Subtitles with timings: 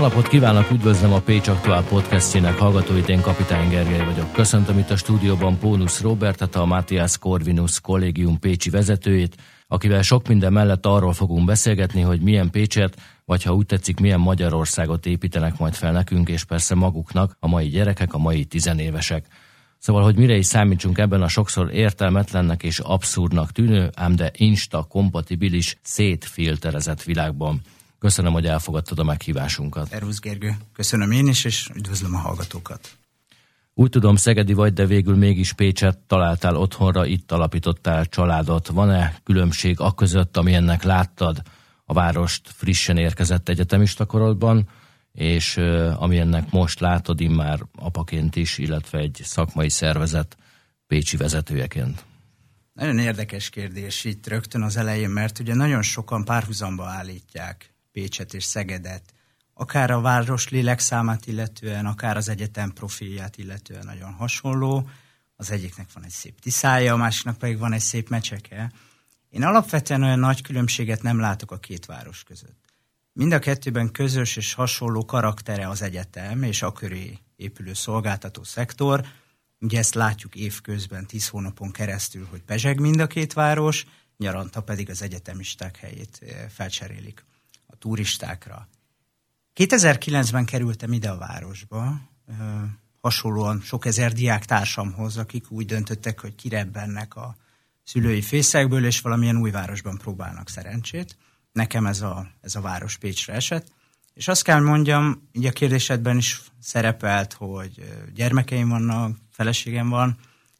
[0.00, 4.32] Napot kívánok, üdvözlöm a Pécs Aktuál podcastjének hallgatóit, én Kapitány Gergely vagyok.
[4.32, 9.36] Köszöntöm itt a stúdióban Pónusz Robertet, a Matthias Corvinus kollégium Pécsi vezetőjét,
[9.68, 14.20] akivel sok minden mellett arról fogunk beszélgetni, hogy milyen Pécset, vagy ha úgy tetszik, milyen
[14.20, 19.26] Magyarországot építenek majd fel nekünk, és persze maguknak a mai gyerekek, a mai tizenévesek.
[19.78, 25.76] Szóval, hogy mire is számítsunk ebben a sokszor értelmetlennek és abszurdnak tűnő, ám de insta-kompatibilis,
[25.82, 27.60] szétfilterezett világban.
[28.00, 29.92] Köszönöm, hogy elfogadtad a meghívásunkat.
[29.92, 32.96] Erősz Gergő, köszönöm én is, és üdvözlöm a hallgatókat.
[33.74, 38.68] Úgy tudom, Szegedi vagy, de végül mégis Pécset találtál otthonra, itt alapítottál családot.
[38.68, 41.42] Van-e különbség a között, ami ennek láttad
[41.84, 44.68] a várost frissen érkezett egyetemista korodban,
[45.12, 45.56] és
[45.96, 50.36] ami ennek most látod immár apaként is, illetve egy szakmai szervezet
[50.86, 52.04] pécsi vezetőjeként?
[52.72, 58.44] Nagyon érdekes kérdés itt rögtön az elején, mert ugye nagyon sokan párhuzamba állítják Pécset és
[58.44, 59.14] Szegedet,
[59.54, 64.88] akár a város lélekszámát illetően, akár az egyetem profilját illetően nagyon hasonló.
[65.36, 68.72] Az egyiknek van egy szép tiszája, a másiknak pedig van egy szép mecseke.
[69.30, 72.58] Én alapvetően olyan nagy különbséget nem látok a két város között.
[73.12, 79.04] Mind a kettőben közös és hasonló karaktere az egyetem és a köré épülő szolgáltató szektor.
[79.58, 84.90] Ugye ezt látjuk évközben, tíz hónapon keresztül, hogy pezseg mind a két város, nyaranta pedig
[84.90, 87.24] az egyetemisták helyét eh, felcserélik
[87.70, 88.68] a turistákra.
[89.54, 92.00] 2009-ben kerültem ide a városba,
[93.00, 97.36] hasonlóan sok ezer diák társamhoz, akik úgy döntöttek, hogy kirebbennek a
[97.84, 101.16] szülői fészekből, és valamilyen új városban próbálnak szerencsét.
[101.52, 103.72] Nekem ez a, ez a város Pécsre esett.
[104.14, 110.18] És azt kell mondjam, így a kérdésedben is szerepelt, hogy gyermekeim vannak, feleségem van,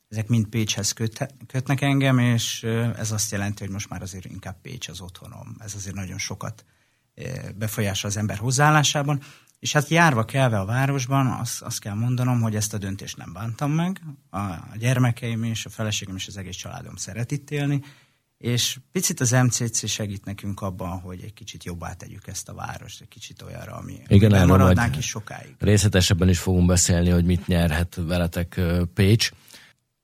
[0.09, 2.63] ezek mind Pécshez köt, kötnek engem, és
[2.97, 5.57] ez azt jelenti, hogy most már azért inkább Pécs az otthonom.
[5.59, 6.65] Ez azért nagyon sokat
[7.57, 9.21] befolyásol az ember hozzáállásában.
[9.59, 13.33] És hát járva kelve a városban, azt, azt kell mondanom, hogy ezt a döntést nem
[13.33, 14.01] bántam meg.
[14.31, 14.39] A,
[14.79, 17.83] gyermekeim és a feleségem és az egész családom szeret itt élni,
[18.41, 23.01] és picit az MCC segít nekünk abban, hogy egy kicsit jobbá tegyük ezt a várost,
[23.01, 25.55] egy kicsit olyanra, ami Igen, maradnánk is sokáig.
[25.59, 28.61] Részletesebben is fogunk beszélni, hogy mit nyerhet veletek
[28.95, 29.31] Pécs.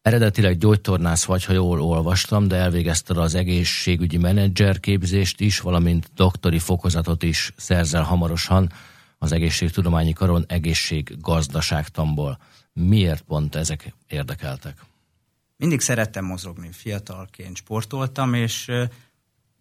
[0.07, 6.59] Eredetileg gyógytornász vagy, ha jól olvastam, de elvégezted az egészségügyi menedzser képzést is, valamint doktori
[6.59, 8.73] fokozatot is szerzel hamarosan
[9.19, 12.39] az egészségtudományi karon egészséggazdaságtamból.
[12.73, 14.85] Miért pont ezek érdekeltek?
[15.57, 18.71] Mindig szerettem mozogni, fiatalként sportoltam, és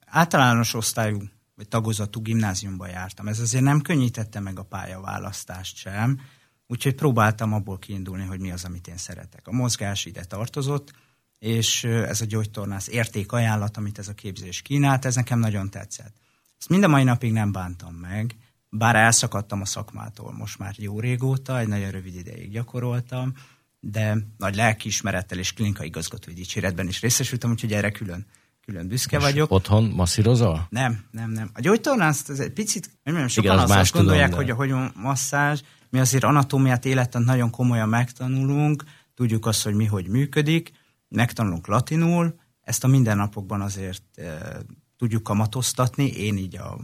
[0.06, 1.20] általános osztályú
[1.56, 3.28] vagy tagozatú gimnáziumba jártam.
[3.28, 6.20] Ez azért nem könnyítette meg a pályaválasztást sem,
[6.68, 9.48] Úgyhogy próbáltam abból kiindulni, hogy mi az, amit én szeretek.
[9.48, 10.94] A mozgás ide tartozott,
[11.40, 16.16] és ez a gyógytornász értékajánlat, amit ez a képzés kínált, ez nekem nagyon tetszett.
[16.60, 18.36] Ezt mind a mai napig nem bántam meg,
[18.70, 23.34] bár elszakadtam a szakmától most már jó régóta, egy nagyon rövid ideig gyakoroltam,
[23.80, 28.26] de nagy lelkiismerettel és klinikai igazgatói dicséretben is részesültem, úgyhogy erre külön,
[28.66, 29.52] külön büszke Most vagyok.
[29.52, 30.68] otthon masszírozol?
[30.70, 31.50] Nem, nem, nem.
[31.54, 34.54] A gyógytornász, ez egy picit, nem, sokan Igen, az azt gondolják, tudom, de...
[34.54, 39.86] hogy a hogy masszázs, mi azért anatómiát életben nagyon komolyan megtanulunk, tudjuk azt, hogy mi
[39.86, 40.72] hogy működik,
[41.10, 44.58] megtanulunk latinul, ezt a mindennapokban azért e,
[44.98, 46.78] tudjuk kamatoztatni, én így a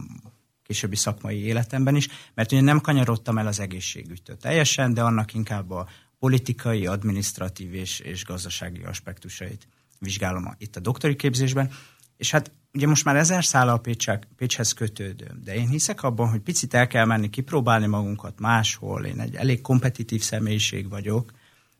[0.62, 5.70] későbbi szakmai életemben is, mert ugye nem kanyarodtam el az egészségügytől teljesen, de annak inkább
[5.70, 5.88] a
[6.18, 11.70] politikai, administratív és, és gazdasági aspektusait vizsgálom itt a doktori képzésben,
[12.16, 16.28] és hát ugye most már ezer szála a Pécsek, Pécshez kötődöm, de én hiszek abban,
[16.28, 19.04] hogy picit el kell menni, kipróbálni magunkat máshol.
[19.04, 21.32] Én egy elég kompetitív személyiség vagyok,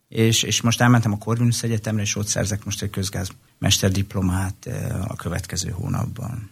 [0.09, 5.11] és, és most elmentem a Corvinus Egyetemre, és ott szerzek most egy közgázmester diplomát eh,
[5.11, 6.51] a következő hónapban.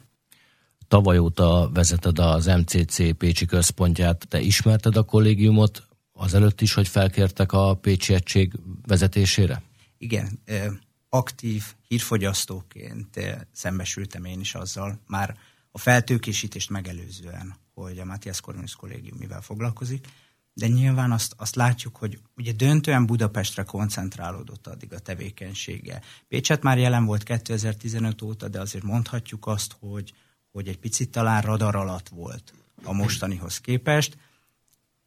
[0.89, 4.29] Tavaly óta vezeted az MCC Pécsi központját.
[4.29, 8.53] Te ismerted a kollégiumot azelőtt is, hogy felkértek a Pécsi egység
[8.87, 9.63] vezetésére?
[9.99, 10.67] Igen, eh,
[11.11, 15.37] aktív hírfogyasztóként eh, szembesültem én is azzal, már
[15.71, 20.07] a feltőkésítést megelőzően, hogy a Matthias Corvinus kollégium mivel foglalkozik,
[20.55, 26.03] de nyilván azt, azt látjuk, hogy ugye döntően Budapestre koncentrálódott addig a tevékenysége.
[26.29, 30.13] Pécset már jelen volt 2015 óta, de azért mondhatjuk azt, hogy,
[30.53, 32.53] hogy egy picit talán radar alatt volt
[32.83, 34.17] a mostanihoz képest.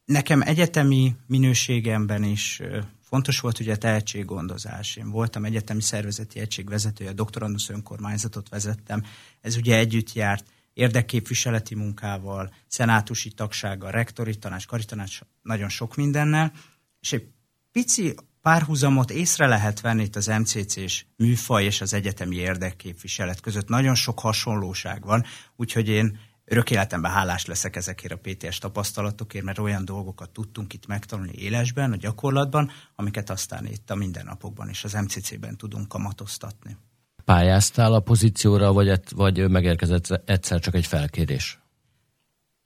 [0.05, 2.83] Nekem egyetemi minőségemben is eh,
[3.13, 4.95] Fontos volt ugye a tehetséggondozás.
[4.95, 9.03] Én voltam egyetemi szervezeti egység vezetője, doktorandusz önkormányzatot vezettem.
[9.41, 16.51] Ez ugye együtt járt érdekképviseleti munkával, szenátusi tagsággal, rektori tanács, karitanács, nagyon sok mindennel,
[16.99, 17.27] és egy
[17.71, 23.67] pici párhuzamot észre lehet venni itt az MCC-s műfaj és az egyetemi érdekképviselet között.
[23.67, 25.23] Nagyon sok hasonlóság van,
[25.55, 30.87] úgyhogy én örök életemben hálás leszek ezekért a PTS tapasztalatokért, mert olyan dolgokat tudtunk itt
[30.87, 36.77] megtanulni élesben, a gyakorlatban, amiket aztán itt a mindennapokban és az MCC-ben tudunk kamatoztatni.
[37.25, 41.59] Pályáztál a pozícióra, vagy, vagy megérkezett egyszer csak egy felkérés?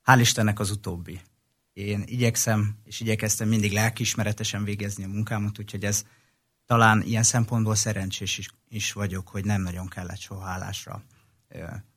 [0.05, 1.21] Hál' Istennek az utóbbi.
[1.73, 6.03] Én igyekszem, és igyekeztem mindig lelkiismeretesen végezni a munkámat, úgyhogy ez
[6.65, 11.03] talán ilyen szempontból szerencsés is, is vagyok, hogy nem nagyon kellett soha állásra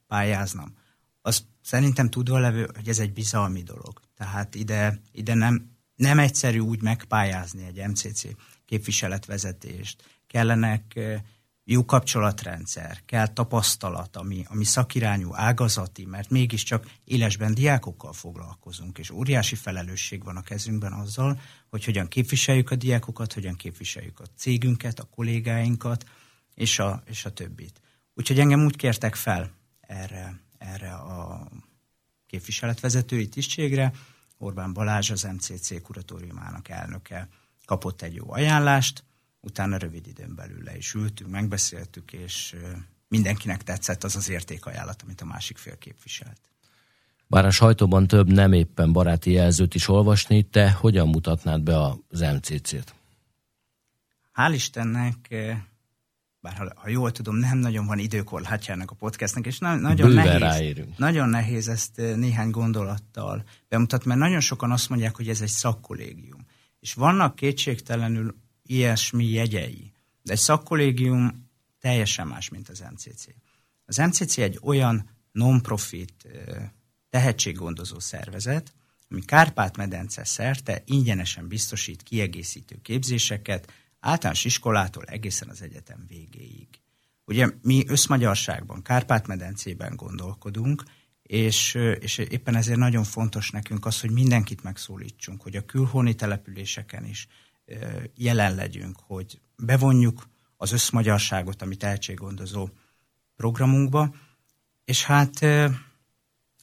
[0.07, 0.75] pályáznom.
[1.23, 4.01] Az szerintem tudva levő, hogy ez egy bizalmi dolog.
[4.17, 8.23] Tehát ide, ide nem, nem egyszerű úgy megpályázni egy MCC
[8.65, 10.21] képviseletvezetést.
[10.27, 10.99] Kellenek
[11.65, 19.55] jó kapcsolatrendszer, kell tapasztalat, ami, ami szakirányú, ágazati, mert mégiscsak élesben diákokkal foglalkozunk, és óriási
[19.55, 25.09] felelősség van a kezünkben azzal, hogy hogyan képviseljük a diákokat, hogyan képviseljük a cégünket, a
[25.15, 26.05] kollégáinkat,
[26.55, 27.81] és a, és a többit.
[28.15, 29.51] Úgyhogy engem úgy kértek fel
[29.81, 31.49] erre, erre a
[32.27, 33.93] képviseletvezetői tisztségre.
[34.39, 37.29] Orbán Balázs, az MCC kuratóriumának elnöke
[37.65, 39.05] kapott egy jó ajánlást,
[39.41, 42.57] utána rövid időn belül le is ültünk, megbeszéltük, és
[43.09, 46.41] mindenkinek tetszett az az értékajánlat, amit a másik fél képviselt.
[47.27, 52.21] Bár a sajtóban több nem éppen baráti jelzőt is olvasni, te hogyan mutatnád be az
[52.21, 52.95] MCC-t?
[54.35, 55.35] Hál' Istennek,
[56.41, 60.11] bár ha, ha jól tudom, nem nagyon van időkorlátja ennek a podcastnek, és na, nagyon,
[60.11, 60.99] nehéz, ráérünk.
[60.99, 66.47] nagyon nehéz ezt néhány gondolattal bemutatni, mert nagyon sokan azt mondják, hogy ez egy szakkollégium.
[66.81, 69.93] És vannak kétségtelenül ilyesmi jegyei.
[70.23, 71.51] De egy szakkollégium
[71.81, 73.25] teljesen más, mint az MCC.
[73.85, 76.27] Az MCC egy olyan non-profit
[77.11, 78.73] tehetséggondozó szervezet,
[79.11, 86.69] ami Kárpát-medence szerte ingyenesen biztosít kiegészítő képzéseket általános iskolától egészen az egyetem végéig.
[87.25, 90.83] Ugye mi összmagyarságban, Kárpát-medencében gondolkodunk,
[91.23, 97.05] és, és éppen ezért nagyon fontos nekünk az, hogy mindenkit megszólítsunk, hogy a külhoni településeken
[97.05, 97.29] is
[98.15, 102.69] jelen legyünk, hogy bevonjuk az összmagyarságot a mi tehetséggondozó
[103.37, 104.15] programunkba,
[104.85, 105.43] és hát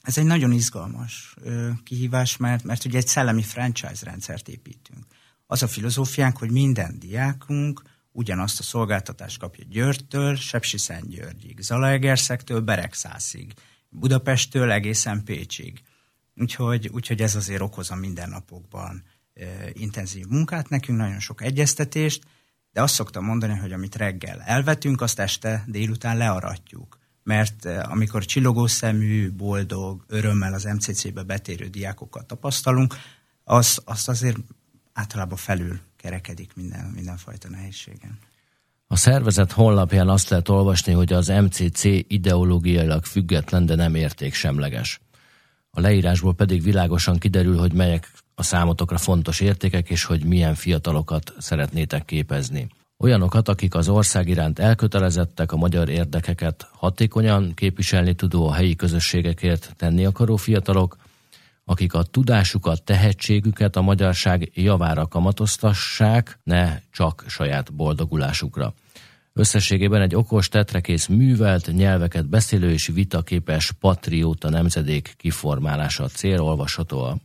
[0.01, 1.35] ez egy nagyon izgalmas
[1.83, 5.05] kihívás, mert, mert ugye egy szellemi franchise rendszert építünk.
[5.47, 13.53] Az a filozófiánk, hogy minden diákunk ugyanazt a szolgáltatást kapja Győrtől, Sepsiszentgyörgyig, Zalaegerszektől Beregszászig,
[13.89, 15.81] Budapesttől egészen Pécsig.
[16.35, 19.03] Úgyhogy, úgyhogy ez azért okoz a mindennapokban
[19.73, 22.23] intenzív munkát nekünk, nagyon sok egyeztetést,
[22.71, 26.97] de azt szoktam mondani, hogy amit reggel elvetünk, azt este délután learatjuk.
[27.23, 32.95] Mert amikor csillogó szemű, boldog, örömmel az MCC-be betérő diákokat tapasztalunk,
[33.43, 34.37] az, az azért
[34.97, 38.19] általában felül kerekedik minden, mindenfajta nehézségen.
[38.87, 44.99] A szervezet honlapján azt lehet olvasni, hogy az MCC ideológiailag független, de nem értéksemleges.
[45.71, 51.33] A leírásból pedig világosan kiderül, hogy melyek a számotokra fontos értékek, és hogy milyen fiatalokat
[51.37, 52.67] szeretnétek képezni.
[52.97, 59.73] Olyanokat, akik az ország iránt elkötelezettek, a magyar érdekeket hatékonyan képviselni tudó a helyi közösségekért
[59.75, 60.97] tenni akaró fiatalok,
[61.69, 68.73] akik a tudásukat, tehetségüket a magyarság javára kamatoztassák, ne csak saját boldogulásukra.
[69.33, 77.21] Összességében egy okos, tetrekész, művelt, nyelveket beszélő és vitaképes patrióta nemzedék kiformálása a cél olvasható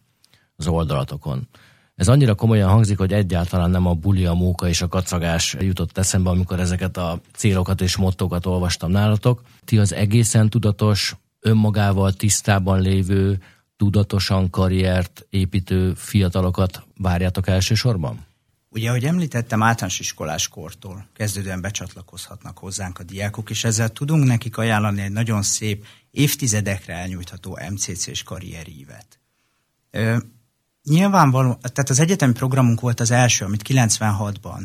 [0.56, 1.48] az oldalatokon.
[1.94, 5.98] Ez annyira komolyan hangzik, hogy egyáltalán nem a buli, a móka és a kacagás jutott
[5.98, 9.42] eszembe, amikor ezeket a célokat és mottokat olvastam nálatok.
[9.64, 13.38] Ti az egészen tudatos, önmagával tisztában lévő,
[13.82, 18.26] tudatosan karriert építő fiatalokat várjátok elsősorban?
[18.68, 24.56] Ugye, ahogy említettem, általános iskolás kortól kezdődően becsatlakozhatnak hozzánk a diákok, és ezzel tudunk nekik
[24.56, 29.18] ajánlani egy nagyon szép, évtizedekre elnyújtható MCC-s karrierívet.
[30.82, 34.60] Nyilvánvaló, tehát az egyetemi programunk volt az első, amit 96-ban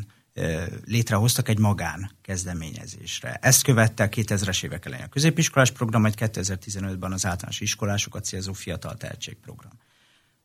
[0.85, 3.37] létrehoztak egy magán kezdeményezésre.
[3.41, 8.53] Ezt követte a 2000-es évek elején a középiskolás program, majd 2015-ben az általános iskolásokat célzó
[8.53, 9.71] fiatal tehetségprogram.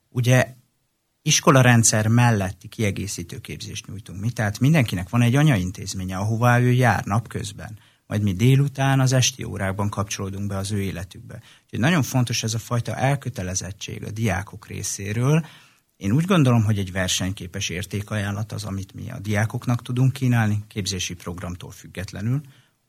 [0.09, 0.55] Ugye
[1.23, 7.79] iskolarendszer melletti kiegészítő képzést nyújtunk mi, tehát mindenkinek van egy anyaintézménye, ahová ő jár napközben,
[8.07, 11.43] majd mi délután az esti órákban kapcsolódunk be az ő életükbe.
[11.65, 15.47] Úgyhogy nagyon fontos ez a fajta elkötelezettség a diákok részéről,
[16.03, 21.15] én úgy gondolom, hogy egy versenyképes értékajánlat az, amit mi a diákoknak tudunk kínálni, képzési
[21.15, 22.41] programtól függetlenül.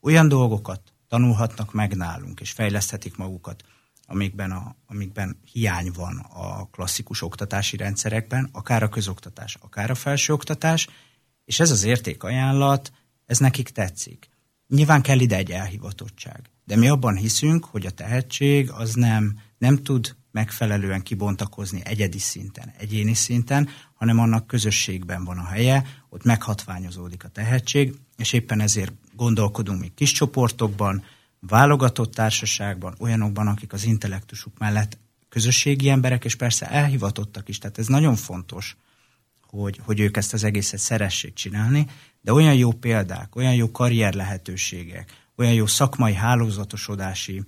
[0.01, 3.63] Olyan dolgokat tanulhatnak meg nálunk, és fejleszthetik magukat,
[4.07, 10.87] amikben, a, amikben hiány van a klasszikus oktatási rendszerekben, akár a közoktatás, akár a felsőoktatás,
[11.45, 12.91] és ez az értékajánlat,
[13.25, 14.29] ez nekik tetszik.
[14.67, 19.83] Nyilván kell ide egy elhivatottság, de mi abban hiszünk, hogy a tehetség az nem, nem
[19.83, 27.23] tud megfelelően kibontakozni egyedi szinten, egyéni szinten, hanem annak közösségben van a helye, ott meghatványozódik
[27.23, 31.03] a tehetség, és éppen ezért gondolkodunk mi kis csoportokban,
[31.39, 34.97] válogatott társaságban, olyanokban, akik az intellektusuk mellett
[35.29, 37.57] közösségi emberek, és persze elhivatottak is.
[37.57, 38.77] Tehát ez nagyon fontos,
[39.41, 41.87] hogy, hogy ők ezt az egészet szeressék csinálni,
[42.21, 47.43] de olyan jó példák, olyan jó karrier lehetőségek, olyan jó szakmai hálózatosodási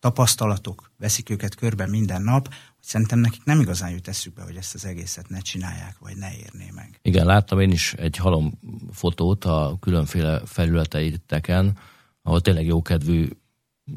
[0.00, 4.74] tapasztalatok veszik őket körbe minden nap, hogy szerintem nekik nem igazán jut eszükbe, hogy ezt
[4.74, 6.98] az egészet ne csinálják, vagy ne érné meg.
[7.02, 8.58] Igen, láttam én is egy halom
[8.92, 11.78] fotót a különféle felületeiteken,
[12.22, 13.28] ahol tényleg jókedvű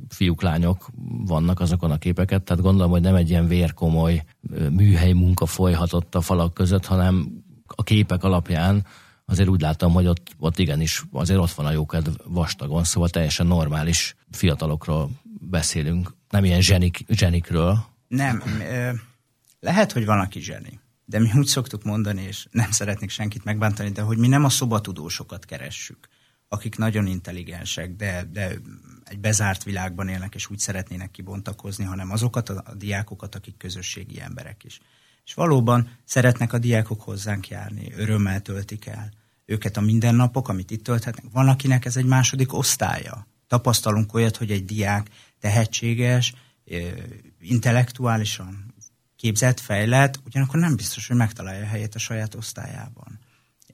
[0.10, 0.90] fiúk, lányok
[1.26, 4.24] vannak azokon a képeket, tehát gondolom, hogy nem egy ilyen vérkomoly
[4.70, 8.86] műhely munka folyhatott a falak között, hanem a képek alapján
[9.26, 13.48] azért úgy láttam, hogy ott, ott igenis azért ott van a jókedv vastagon, szóval teljesen
[13.48, 15.10] normális fiatalokról
[15.50, 17.86] beszélünk, nem ilyen zsenik, zsenikről.
[18.08, 18.44] Nem,
[19.60, 23.90] lehet, hogy van, aki zseni, de mi úgy szoktuk mondani, és nem szeretnék senkit megbántani,
[23.90, 26.08] de hogy mi nem a szobatudósokat keressük,
[26.48, 28.52] akik nagyon intelligensek, de, de
[29.04, 34.64] egy bezárt világban élnek, és úgy szeretnének kibontakozni, hanem azokat a, diákokat, akik közösségi emberek
[34.64, 34.80] is.
[35.26, 39.12] És valóban szeretnek a diákok hozzánk járni, örömmel töltik el
[39.46, 41.26] őket a mindennapok, amit itt tölthetnek.
[41.32, 43.28] Van, akinek ez egy második osztálya.
[43.48, 45.10] Tapasztalunk olyat, hogy egy diák
[45.44, 46.34] tehetséges,
[47.40, 48.74] intellektuálisan
[49.16, 53.20] képzett, fejlett, ugyanakkor nem biztos, hogy megtalálja a helyét a saját osztályában.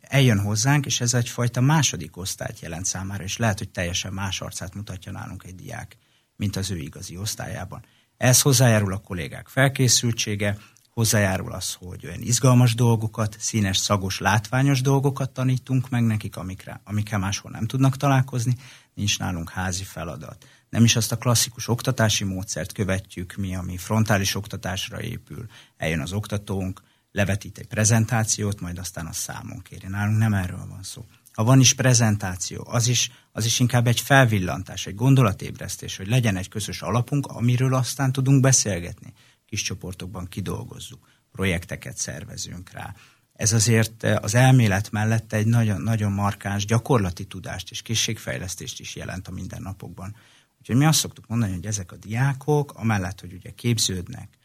[0.02, 4.76] Eljön hozzánk, és ez egyfajta második osztályt jelent számára, és lehet, hogy teljesen más arcát
[4.76, 5.98] mutatja nálunk egy diák,
[6.36, 7.86] mint az ő igazi osztályában.
[8.18, 10.58] Ez hozzájárul a kollégák felkészültsége,
[10.90, 17.20] hozzájárul az, hogy olyan izgalmas dolgokat, színes, szagos, látványos dolgokat tanítunk meg nekik, amikre, amikkel
[17.20, 18.56] máshol nem tudnak találkozni,
[18.94, 20.46] nincs nálunk házi feladat.
[20.70, 25.46] Nem is azt a klasszikus oktatási módszert követjük mi, ami frontális oktatásra épül.
[25.78, 29.88] Eljön az oktatónk, levetít egy prezentációt, majd aztán a számon kéri.
[29.88, 31.06] Nálunk nem erről van szó.
[31.34, 36.36] Ha van is prezentáció, az is, az is inkább egy felvillantás, egy gondolatébresztés, hogy legyen
[36.36, 39.14] egy közös alapunk, amiről aztán tudunk beszélgetni
[39.50, 42.96] kis csoportokban kidolgozzuk, projekteket szervezünk rá.
[43.34, 48.96] Ez azért eh, az elmélet mellett egy nagyon, nagyon markáns gyakorlati tudást és készségfejlesztést is
[48.96, 50.16] jelent a mindennapokban.
[50.60, 54.38] Úgyhogy mi azt szoktuk mondani, hogy ezek a diákok, amellett, hogy ugye képződnek,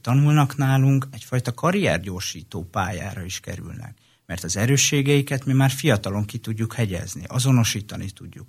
[0.00, 3.98] tanulnak nálunk, egyfajta karriergyorsító pályára is kerülnek.
[4.26, 8.48] Mert az erősségeiket mi már fiatalon ki tudjuk hegyezni, azonosítani tudjuk.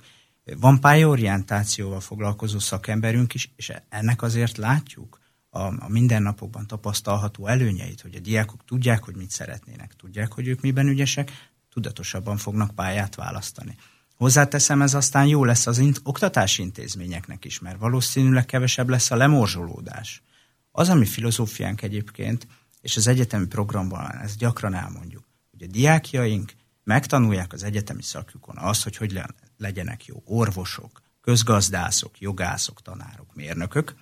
[0.59, 5.19] Van pályaorientációval foglalkozó szakemberünk is, és ennek azért látjuk,
[5.53, 10.61] a, a mindennapokban tapasztalható előnyeit, hogy a diákok tudják, hogy mit szeretnének, tudják, hogy ők
[10.61, 11.31] miben ügyesek,
[11.69, 13.75] tudatosabban fognak pályát választani.
[14.21, 19.15] Hozzáteszem, ez aztán jó lesz az int- oktatási intézményeknek is, mert valószínűleg kevesebb lesz a
[19.15, 20.23] lemorzsolódás.
[20.71, 22.47] Az, ami filozófiánk egyébként,
[22.81, 28.83] és az egyetemi programban ezt gyakran elmondjuk, hogy a diákjaink megtanulják az egyetemi szakjukon azt,
[28.83, 29.21] hogy hogy
[29.57, 33.95] legyenek jó orvosok, közgazdászok, jogászok, tanárok, mérnökök,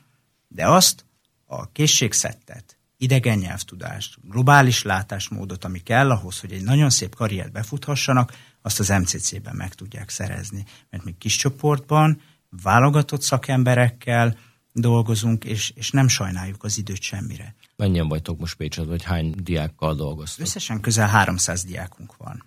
[0.48, 1.06] de azt,
[1.46, 8.34] a készségszettet, idegen nyelvtudást, globális látásmódot, ami kell ahhoz, hogy egy nagyon szép karriert befuthassanak,
[8.62, 10.65] azt az MCC-ben meg tudják szerezni.
[10.89, 14.38] Mert mi kis csoportban, válogatott szakemberekkel
[14.72, 17.56] dolgozunk, és, és nem sajnáljuk az időt semmire.
[17.75, 20.46] Mennyien vagytok most Pécset, vagy hány diákkal dolgoztok?
[20.46, 22.44] Összesen közel 300 diákunk van.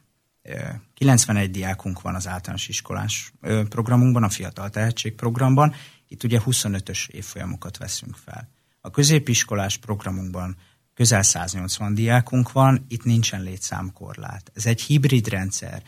[0.94, 3.32] 91 diákunk van az általános iskolás
[3.68, 5.74] programunkban, a Fiatal Tehetség programban.
[6.08, 8.48] Itt ugye 25-ös évfolyamokat veszünk fel.
[8.84, 10.56] A középiskolás programunkban
[10.94, 14.50] közel 180 diákunk van, itt nincsen létszámkorlát.
[14.54, 15.82] Ez egy hibrid rendszer.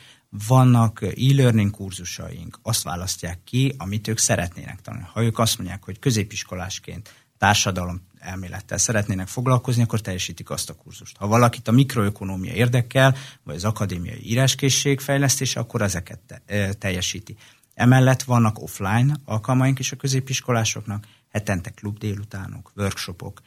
[0.47, 5.07] Vannak e-learning kurzusaink, azt választják ki, amit ők szeretnének tanulni.
[5.13, 11.17] Ha ők azt mondják, hogy középiskolásként társadalom elmélettel szeretnének foglalkozni, akkor teljesítik azt a kurzust.
[11.17, 17.37] Ha valakit a mikroökonómia érdekel, vagy az akadémiai íráskészség fejlesztése, akkor ezeket te, e, teljesíti.
[17.75, 23.41] Emellett vannak offline alkalmaink is a középiskolásoknak, hetente klub délutánok, workshopok,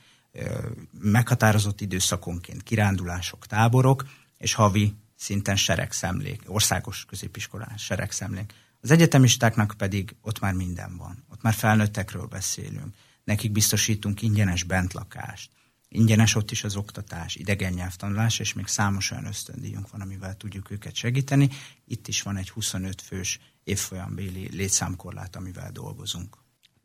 [0.99, 8.53] meghatározott időszakonként kirándulások, táborok, és havi szinten seregszemlék, országos középiskolás seregszemlék.
[8.81, 11.23] Az egyetemistáknak pedig ott már minden van.
[11.31, 12.95] Ott már felnőttekről beszélünk.
[13.23, 15.49] Nekik biztosítunk ingyenes bentlakást.
[15.89, 20.71] Ingyenes ott is az oktatás, idegen nyelvtanulás, és még számos olyan ösztöndíjunk van, amivel tudjuk
[20.71, 21.49] őket segíteni.
[21.85, 26.37] Itt is van egy 25 fős évfolyambéli létszámkorlát, amivel dolgozunk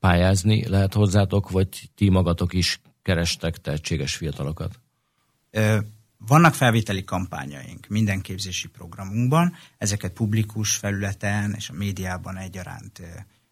[0.02, 4.80] pályázni lehet hozzátok, vagy ti magatok is kerestek tehetséges fiatalokat?
[6.18, 13.02] Vannak felvételi kampányaink minden képzési programunkban, ezeket publikus felületen és a médiában egyaránt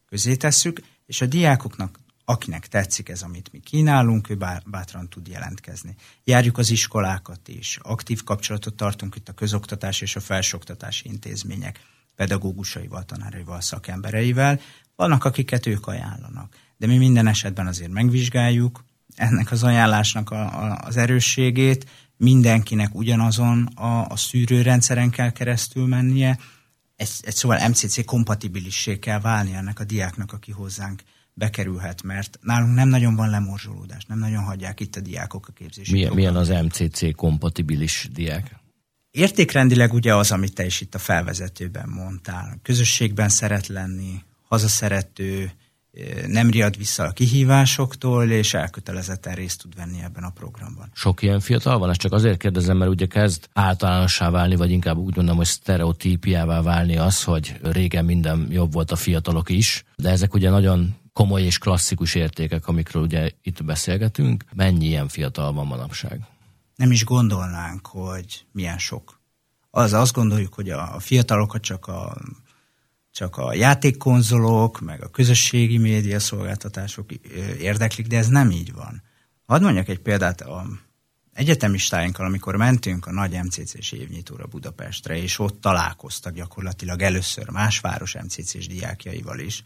[0.09, 5.95] közé tesszük, és a diákoknak akinek tetszik ez, amit mi kínálunk, ő bátran tud jelentkezni.
[6.25, 11.80] Járjuk az iskolákat is, aktív kapcsolatot tartunk itt a közoktatás és a felsőoktatási intézmények
[12.21, 14.61] pedagógusaival, tanáraival, szakembereivel.
[15.00, 16.57] Vannak, akiket ők ajánlanak.
[16.76, 23.66] De mi minden esetben azért megvizsgáljuk ennek az ajánlásnak a, a, az erősségét, mindenkinek ugyanazon
[23.66, 26.38] a, a szűrőrendszeren kell keresztül mennie,
[26.97, 31.02] egy, egy szóval MCC kompatibilissé kell válni ennek a diáknak, aki hozzánk
[31.35, 35.92] bekerülhet, mert nálunk nem nagyon van lemorzsolódás, nem nagyon hagyják itt a diákok a képzési
[35.92, 38.57] milyen, milyen az MCC kompatibilis diák?
[39.11, 42.59] Értékrendileg ugye az, amit te is itt a felvezetőben mondtál.
[42.62, 45.50] Közösségben szeret lenni, hazaszerető,
[46.26, 50.90] nem riad vissza a kihívásoktól, és elkötelezetten részt tud venni ebben a programban.
[50.95, 51.90] Sok ilyen fiatal van?
[51.90, 56.62] Ezt csak azért kérdezem, mert ugye kezd általánossá válni, vagy inkább úgy mondom, hogy sztereotípiává
[56.62, 61.42] válni az, hogy régen minden jobb volt a fiatalok is, de ezek ugye nagyon komoly
[61.42, 64.45] és klasszikus értékek, amikről ugye itt beszélgetünk.
[64.54, 66.21] Mennyi ilyen fiatal van manapság?
[66.76, 69.21] Nem is gondolnánk, hogy milyen sok.
[69.71, 72.16] Az azt gondoljuk, hogy a fiatalokat csak a
[73.10, 77.12] csak a játékkonzolok, meg a közösségi média szolgáltatások
[77.58, 79.02] érdeklik, de ez nem így van.
[79.46, 80.66] Hadd mondjak egy példát, a
[81.32, 88.14] egyetemistáinkkal, amikor mentünk a nagy MCC-s évnyitóra Budapestre, és ott találkoztak gyakorlatilag először más város
[88.14, 89.64] MCC-s diákjaival is,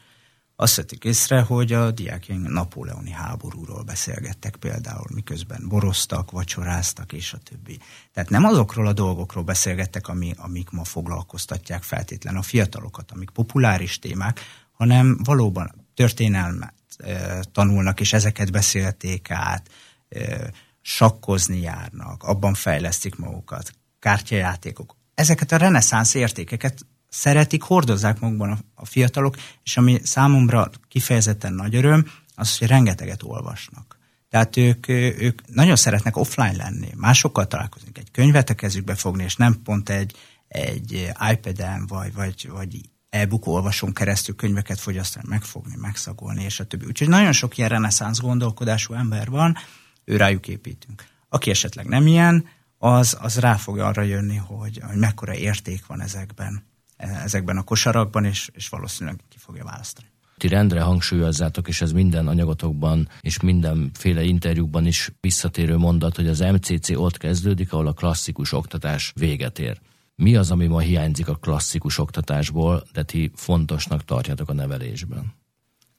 [0.56, 7.38] azt vettük észre, hogy a diákjaink napóleoni háborúról beszélgettek például, miközben boroztak, vacsoráztak, és a
[7.38, 7.78] többi.
[8.12, 13.99] Tehát nem azokról a dolgokról beszélgettek, ami, amik ma foglalkoztatják feltétlen a fiatalokat, amik populáris
[13.99, 14.40] témák,
[14.73, 19.70] hanem valóban történelmet e, tanulnak, és ezeket beszélték át,
[20.08, 24.96] e, sakkozni járnak, abban fejlesztik magukat, kártyajátékok.
[25.14, 32.06] Ezeket a reneszánsz értékeket szeretik, hordozzák magukban a, fiatalok, és ami számomra kifejezetten nagy öröm,
[32.35, 33.98] az, hogy rengeteget olvasnak.
[34.29, 39.37] Tehát ők, ők nagyon szeretnek offline lenni, másokkal találkozni, egy könyvet a kezükbe fogni, és
[39.37, 40.16] nem pont egy,
[40.48, 46.85] egy iPad-en vagy, vagy, vagy e-book olvasón keresztül könyveket fogyasztani, megfogni, megszagolni, és a többi.
[46.87, 49.57] Úgyhogy nagyon sok ilyen reneszánsz gondolkodású ember van,
[50.05, 51.05] ő rájuk építünk.
[51.29, 52.46] Aki esetleg nem ilyen,
[52.79, 58.24] az, az rá fog arra jönni, hogy, hogy mekkora érték van ezekben ezekben a kosarakban,
[58.24, 60.07] és, és valószínűleg ki fogja választani.
[60.37, 66.38] Ti rendre hangsúlyozzátok, és ez minden anyagotokban és mindenféle interjúkban is visszatérő mondat, hogy az
[66.38, 69.80] MCC ott kezdődik, ahol a klasszikus oktatás véget ér.
[70.16, 75.35] Mi az, ami ma hiányzik a klasszikus oktatásból, de ti fontosnak tartjátok a nevelésben?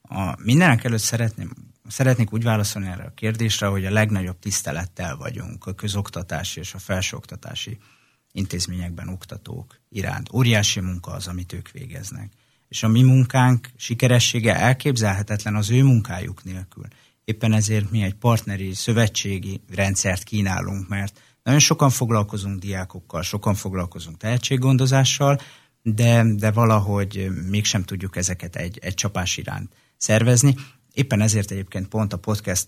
[0.02, 1.52] A, mindenek előtt szeretném,
[1.88, 6.80] szeretnék úgy válaszolni erre a kérdésre, hogy a legnagyobb tisztelettel vagyunk a közoktatási és a
[6.80, 7.78] felsőoktatási
[8.36, 10.34] intézményekben oktatók iránt.
[10.34, 12.32] Óriási munka az, amit ők végeznek.
[12.68, 16.86] És a mi munkánk sikeressége elképzelhetetlen az ő munkájuk nélkül.
[17.24, 24.18] Éppen ezért mi egy partneri, szövetségi rendszert kínálunk, mert nagyon sokan foglalkozunk diákokkal, sokan foglalkozunk
[24.18, 25.40] tehetséggondozással,
[25.82, 30.56] de, de valahogy mégsem tudjuk ezeket egy, egy csapás iránt szervezni.
[30.94, 32.68] Éppen ezért egyébként pont a podcast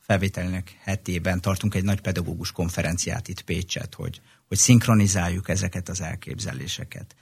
[0.00, 7.16] felvételnek hetében tartunk egy nagy pedagógus konferenciát itt Pécset, hogy, hogy szinkronizáljuk ezeket az elképzeléseket.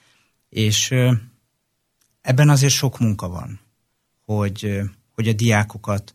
[0.48, 0.94] És
[2.20, 3.60] ebben azért sok munka van,
[4.24, 4.80] hogy,
[5.12, 6.14] hogy a diákokat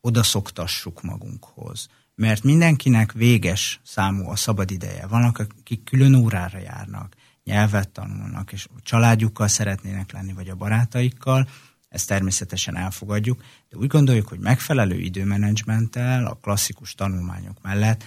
[0.00, 1.88] odaszoktassuk magunkhoz.
[2.14, 5.06] Mert mindenkinek véges számú a szabad ideje.
[5.06, 11.48] Vannak, akik külön órára járnak, nyelvet tanulnak, és családjukkal szeretnének lenni, vagy a barátaikkal,
[11.88, 18.04] ezt természetesen elfogadjuk, de úgy gondoljuk, hogy megfelelő időmenedzsmenttel a klasszikus tanulmányok mellett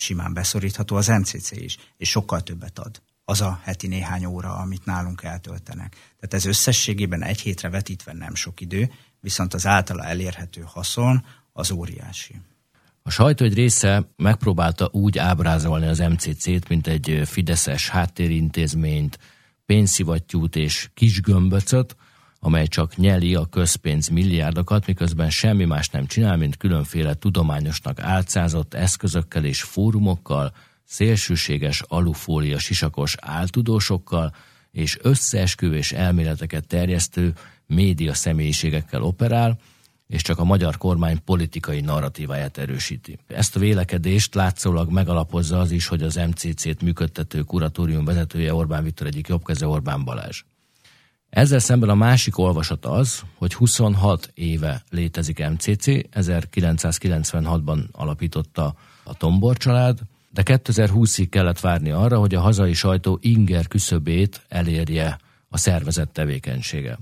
[0.00, 4.84] simán beszorítható az MCC is, és sokkal többet ad az a heti néhány óra, amit
[4.84, 5.92] nálunk eltöltenek.
[5.92, 11.70] Tehát ez összességében egy hétre vetítve nem sok idő, viszont az általa elérhető haszon az
[11.70, 12.34] óriási.
[13.02, 19.18] A sajtó egy része megpróbálta úgy ábrázolni az MCC-t, mint egy fideszes háttérintézményt,
[19.66, 21.96] pénzszivattyút és kisgömböcöt,
[22.40, 28.74] amely csak nyeli a közpénz milliárdokat, miközben semmi más nem csinál, mint különféle tudományosnak álcázott
[28.74, 30.52] eszközökkel és fórumokkal,
[30.84, 34.34] szélsőséges alufólia sisakos áltudósokkal
[34.70, 37.32] és összeesküvés elméleteket terjesztő
[37.66, 39.58] média személyiségekkel operál,
[40.06, 43.18] és csak a magyar kormány politikai narratíváját erősíti.
[43.26, 49.06] Ezt a vélekedést látszólag megalapozza az is, hogy az MCC-t működtető kuratórium vezetője Orbán Viktor
[49.06, 50.42] egyik jobbkeze Orbán Balázs.
[51.30, 59.56] Ezzel szemben a másik olvasat az, hogy 26 éve létezik MCC, 1996-ban alapította a Tombor
[59.56, 59.98] család,
[60.30, 66.98] de 2020-ig kellett várni arra, hogy a hazai sajtó inger küszöbét elérje a szervezett tevékenysége.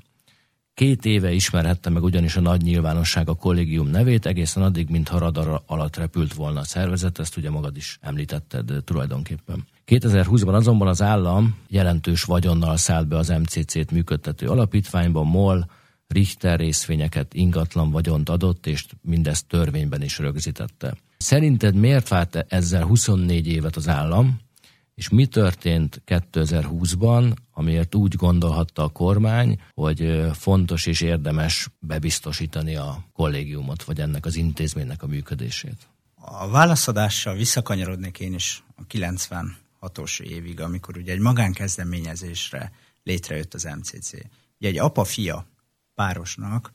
[0.77, 5.63] Két éve ismerhette meg ugyanis a nagy nyilvánosság a kollégium nevét, egészen addig, mintha radar
[5.67, 9.67] alatt repült volna a szervezet, ezt ugye magad is említetted tulajdonképpen.
[9.87, 15.71] 2020-ban azonban az állam jelentős vagyonnal szállt be az MCC-t működtető alapítványba, MOL,
[16.07, 20.97] Richter részvényeket, ingatlan vagyont adott, és mindezt törvényben is rögzítette.
[21.17, 24.41] Szerinted miért várt ezzel 24 évet az állam,
[24.97, 33.05] és mi történt 2020-ban, amiért úgy gondolhatta a kormány, hogy fontos és érdemes bebiztosítani a
[33.13, 35.89] kollégiumot, vagy ennek az intézménynek a működését?
[36.15, 44.13] A válaszadással visszakanyarodnék én is a 96-os évig, amikor ugye egy magánkezdeményezésre létrejött az MCC.
[44.59, 45.47] Ugye egy apa-fia
[45.95, 46.73] párosnak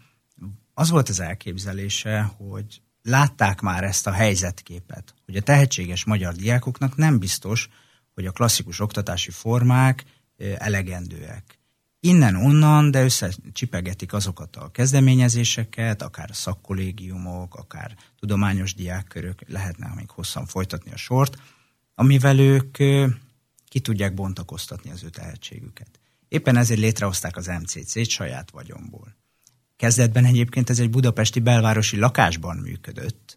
[0.73, 6.95] az volt az elképzelése, hogy látták már ezt a helyzetképet, hogy a tehetséges magyar diákoknak
[6.95, 7.69] nem biztos,
[8.13, 10.05] hogy a klasszikus oktatási formák
[10.57, 11.59] elegendőek.
[11.99, 20.45] Innen-onnan, de összecsipegetik azokat a kezdeményezéseket, akár a szakkollégiumok, akár tudományos diákkörök, lehetne még hosszan
[20.45, 21.37] folytatni a sort,
[21.95, 22.77] amivel ők
[23.67, 25.99] ki tudják bontakoztatni az ő tehetségüket.
[26.27, 29.15] Éppen ezért létrehozták az MCC-t saját vagyomból.
[29.75, 33.30] Kezdetben egyébként ez egy budapesti belvárosi lakásban működött,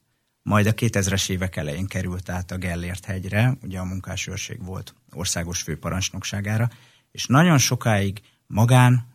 [0.45, 5.63] majd a 2000-es évek elején került át a Gellért hegyre, ugye a munkásőrség volt országos
[5.63, 6.71] főparancsnokságára,
[7.11, 9.07] és nagyon sokáig magán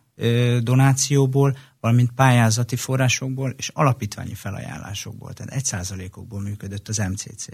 [0.60, 7.46] donációból, valamint pályázati forrásokból és alapítványi felajánlásokból, tehát egy százalékokból működött az MCC.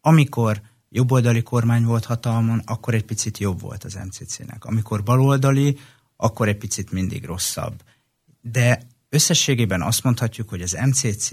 [0.00, 4.64] Amikor jobboldali kormány volt hatalmon, akkor egy picit jobb volt az MCC-nek.
[4.64, 5.78] Amikor baloldali,
[6.16, 7.82] akkor egy picit mindig rosszabb.
[8.40, 11.30] De összességében azt mondhatjuk, hogy az MCC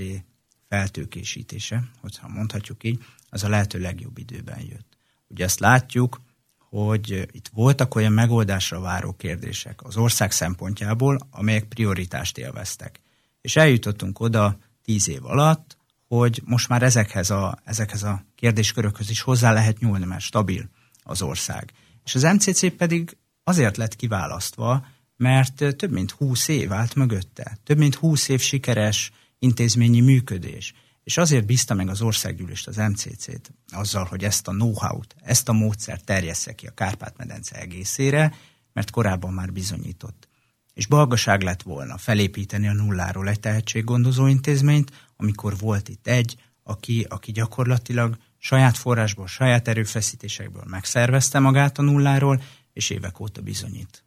[0.72, 4.98] feltőkésítése, hogyha mondhatjuk így, az a lehető legjobb időben jött.
[5.28, 6.22] Ugye azt látjuk,
[6.58, 13.00] hogy itt voltak olyan megoldásra váró kérdések az ország szempontjából, amelyek prioritást élveztek.
[13.42, 19.22] És eljutottunk oda tíz év alatt, hogy most már ezekhez a, ezekhez a kérdéskörökhöz is
[19.22, 20.70] hozzá lehet nyúlni, mert stabil
[21.04, 21.72] az ország.
[22.04, 24.86] És az MCC pedig azért lett kiválasztva,
[25.18, 27.58] mert több mint húsz év állt mögötte.
[27.64, 30.74] Több mint húsz év sikeres intézményi működés.
[31.04, 35.54] És azért bízta meg az országgyűlést, az MCC-t azzal, hogy ezt a know-how-t, ezt a
[35.54, 38.34] módszert terjessze ki a Kárpát-medence egészére,
[38.74, 40.28] mert korábban már bizonyított.
[40.74, 47.06] És balgaság lett volna felépíteni a nulláról egy tehetséggondozó intézményt, amikor volt itt egy, aki,
[47.10, 52.42] aki gyakorlatilag saját forrásból, saját erőfeszítésekből megszervezte magát a nulláról,
[52.74, 54.04] és évek óta bizonyít.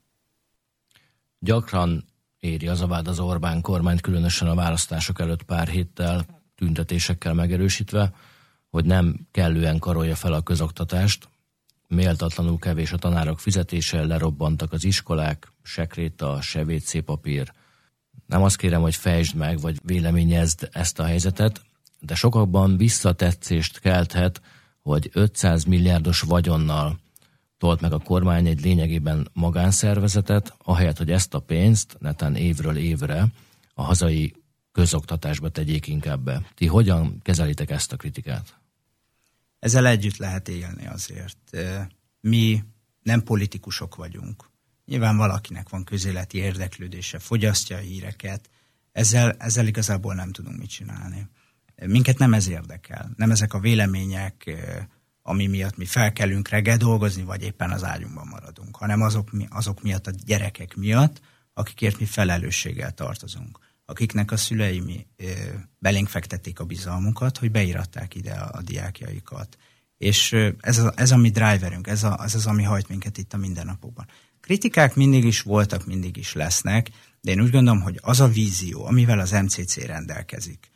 [1.39, 2.05] Gyakran
[2.45, 6.27] éri az a vád az Orbán kormányt, különösen a választások előtt pár héttel
[6.57, 8.13] tüntetésekkel megerősítve,
[8.71, 11.29] hogy nem kellően karolja fel a közoktatást,
[11.89, 17.53] méltatlanul kevés a tanárok fizetése, lerobbantak az iskolák, se WC papír.
[18.27, 21.63] Nem azt kérem, hogy fejtsd meg, vagy véleményezd ezt a helyzetet,
[22.01, 24.41] de sokakban visszatetszést kelthet,
[24.83, 26.99] hogy 500 milliárdos vagyonnal
[27.65, 33.27] tolt meg a kormány egy lényegében magánszervezetet, ahelyett, hogy ezt a pénzt netán évről évre
[33.75, 34.35] a hazai
[34.73, 36.43] közoktatásba tegyék inkább be.
[36.55, 38.59] Ti hogyan kezelitek ezt a kritikát?
[39.59, 41.39] Ezzel együtt lehet élni azért.
[42.21, 42.65] Mi
[43.03, 44.51] nem politikusok vagyunk.
[44.85, 48.51] Nyilván valakinek van közéleti érdeklődése, fogyasztja a híreket,
[48.93, 51.29] ezzel, ezzel igazából nem tudunk mit csinálni.
[51.87, 54.51] Minket nem ez érdekel, nem ezek a vélemények,
[55.27, 60.07] ami miatt mi felkelünk reggel dolgozni, vagy éppen az ágyunkban maradunk, hanem azok, azok miatt
[60.07, 61.21] a gyerekek miatt,
[61.55, 65.31] akikért mi felelősséggel tartozunk, akiknek a szülei mi, ö,
[65.79, 69.57] belénk fektették a bizalmukat, hogy beiratták ide a, a diákjaikat.
[69.99, 73.19] És ö, ez, a, ez a mi driverünk, ez, a, ez az, ami hajt minket
[73.19, 74.07] itt a mindennapokban.
[74.41, 78.87] Kritikák mindig is voltak, mindig is lesznek, de én úgy gondolom, hogy az a vízió,
[78.87, 80.71] amivel az MCC rendelkezik,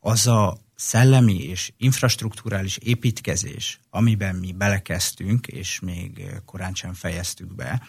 [0.00, 7.82] az a szellemi és infrastruktúrális építkezés, amiben mi belekezdtünk, és még korán sem fejeztük be,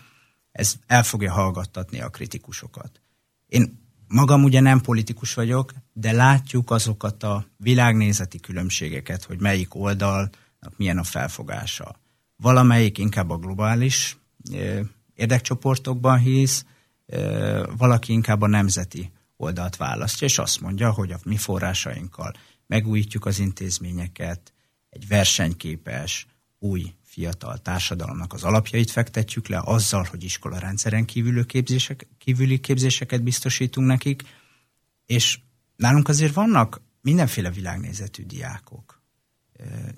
[0.51, 3.01] ez el fogja hallgattatni a kritikusokat.
[3.47, 10.73] Én magam ugye nem politikus vagyok, de látjuk azokat a világnézeti különbségeket, hogy melyik oldalnak
[10.77, 11.95] milyen a felfogása.
[12.35, 14.17] Valamelyik inkább a globális
[15.15, 16.65] érdekcsoportokban hisz,
[17.77, 22.33] valaki inkább a nemzeti oldalt választja, és azt mondja, hogy a mi forrásainkkal
[22.67, 24.53] megújítjuk az intézményeket,
[24.89, 26.27] egy versenyképes,
[26.59, 33.23] új, fiatal társadalomnak az alapjait fektetjük le, azzal, hogy iskola rendszeren kívüli, képzések, kívüli képzéseket
[33.23, 34.23] biztosítunk nekik,
[35.05, 35.39] és
[35.75, 39.01] nálunk azért vannak mindenféle világnézetű diákok.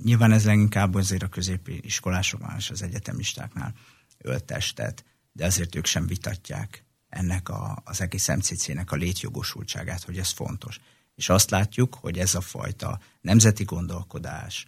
[0.03, 3.73] Nyilván ez leginkább azért a középiskolásoknál és az egyetemistáknál
[4.17, 10.29] öltestet, de azért ők sem vitatják ennek a, az egész MCC-nek a létjogosultságát, hogy ez
[10.29, 10.79] fontos.
[11.19, 14.67] És azt látjuk, hogy ez a fajta nemzeti gondolkodás,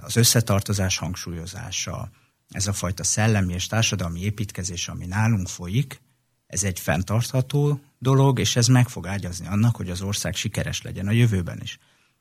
[0.00, 2.10] az összetartozás hangsúlyozása,
[2.48, 6.00] ez a fajta szellemi és társadalmi építkezés, ami nálunk folyik,
[6.46, 11.06] ez egy fenntartható dolog, és ez meg fog ágyazni annak, hogy az ország sikeres legyen
[11.06, 11.78] a jövőben is.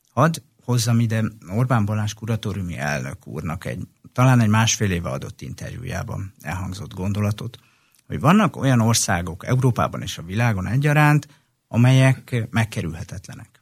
[0.09, 6.33] Hadd hozzam ide Orbán Balázs kuratóriumi elnök úrnak egy, talán egy másfél éve adott interjújában
[6.41, 7.59] elhangzott gondolatot,
[8.07, 11.27] hogy vannak olyan országok Európában és a világon egyaránt,
[11.67, 13.54] amelyek megkerülhetetlenek,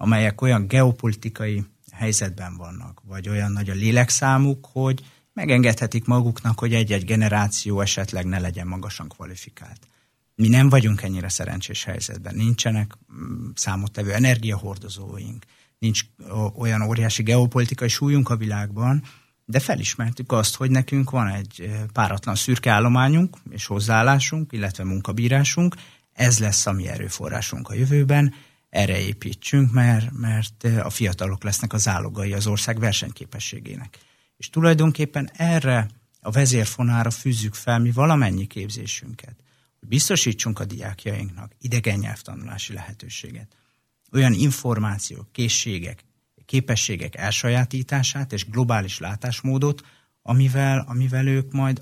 [0.00, 7.04] amelyek olyan geopolitikai helyzetben vannak, vagy olyan nagy a lélekszámuk, hogy megengedhetik maguknak, hogy egy-egy
[7.04, 9.86] generáció esetleg ne legyen magasan kvalifikált.
[10.34, 12.34] Mi nem vagyunk ennyire szerencsés helyzetben.
[12.34, 15.44] Nincsenek mm, számottevő energiahordozóink,
[15.78, 16.02] nincs
[16.56, 19.02] olyan óriási geopolitikai súlyunk a világban,
[19.44, 25.74] de felismertük azt, hogy nekünk van egy páratlan szürke állományunk és hozzáállásunk, illetve munkabírásunk,
[26.12, 28.34] ez lesz a mi erőforrásunk a jövőben,
[28.70, 33.98] erre építsünk, mert, mert a fiatalok lesznek az álogai az ország versenyképességének.
[34.36, 35.88] És tulajdonképpen erre
[36.20, 39.34] a vezérfonára fűzzük fel mi valamennyi képzésünket,
[39.78, 43.56] hogy biztosítsunk a diákjainknak idegen nyelvtanulási lehetőséget,
[44.12, 46.04] olyan információk, készségek,
[46.46, 49.82] képességek elsajátítását és globális látásmódot,
[50.22, 51.80] amivel, amivel ők majd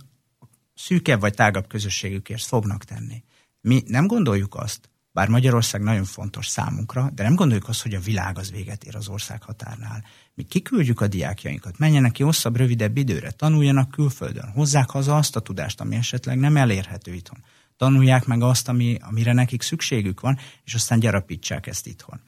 [0.74, 3.22] szűkebb vagy tágabb közösségükért fognak tenni.
[3.60, 8.00] Mi nem gondoljuk azt, bár Magyarország nagyon fontos számunkra, de nem gondoljuk azt, hogy a
[8.00, 10.04] világ az véget ér az ország határnál.
[10.34, 15.40] Mi kiküldjük a diákjainkat, menjenek ki hosszabb, rövidebb időre, tanuljanak külföldön, hozzák haza azt a
[15.40, 17.44] tudást, ami esetleg nem elérhető itthon.
[17.76, 22.20] Tanulják meg azt, ami, amire nekik szükségük van, és aztán gyarapítsák ezt itthon.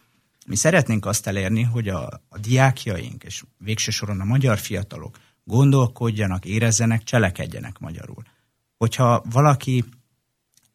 [0.47, 6.45] Mi szeretnénk azt elérni, hogy a, a diákjaink, és végső soron a magyar fiatalok gondolkodjanak,
[6.45, 8.23] érezzenek, cselekedjenek magyarul.
[8.77, 9.85] Hogyha valaki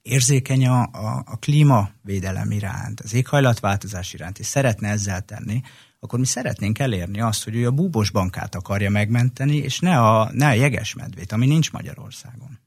[0.06, 5.62] érzékeny a, a, a klímavédelem iránt, az éghajlatváltozás iránt, és szeretne ezzel tenni,
[6.00, 10.30] akkor mi szeretnénk elérni azt, hogy ő a búbos bankát akarja megmenteni, és ne a,
[10.34, 12.60] ne a jegesmedvét, ami nincs Magyarországon.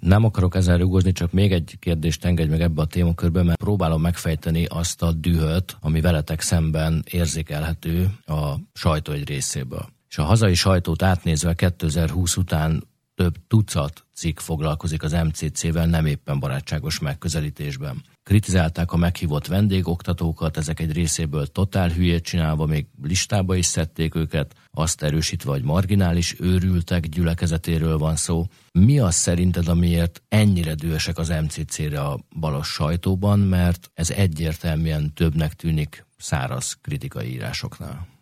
[0.00, 4.00] Nem akarok ezzel rúgozni, csak még egy kérdést engedj meg ebbe a témakörbe, mert próbálom
[4.00, 9.86] megfejteni azt a dühöt, ami veletek szemben érzékelhető a sajtó egy részéből.
[10.08, 12.82] És a hazai sajtót átnézve 2020 után
[13.18, 18.02] több tucat cikk foglalkozik az MCC-vel nem éppen barátságos megközelítésben.
[18.22, 24.54] Kritizálták a meghívott vendégoktatókat, ezek egy részéből totál hülyét csinálva, még listába is szedték őket,
[24.70, 28.46] azt erősítve, hogy marginális őrültek gyülekezetéről van szó.
[28.72, 35.52] Mi az szerinted, amiért ennyire dühösek az MCC-re a balos sajtóban, mert ez egyértelműen többnek
[35.52, 38.17] tűnik száraz kritikai írásoknál?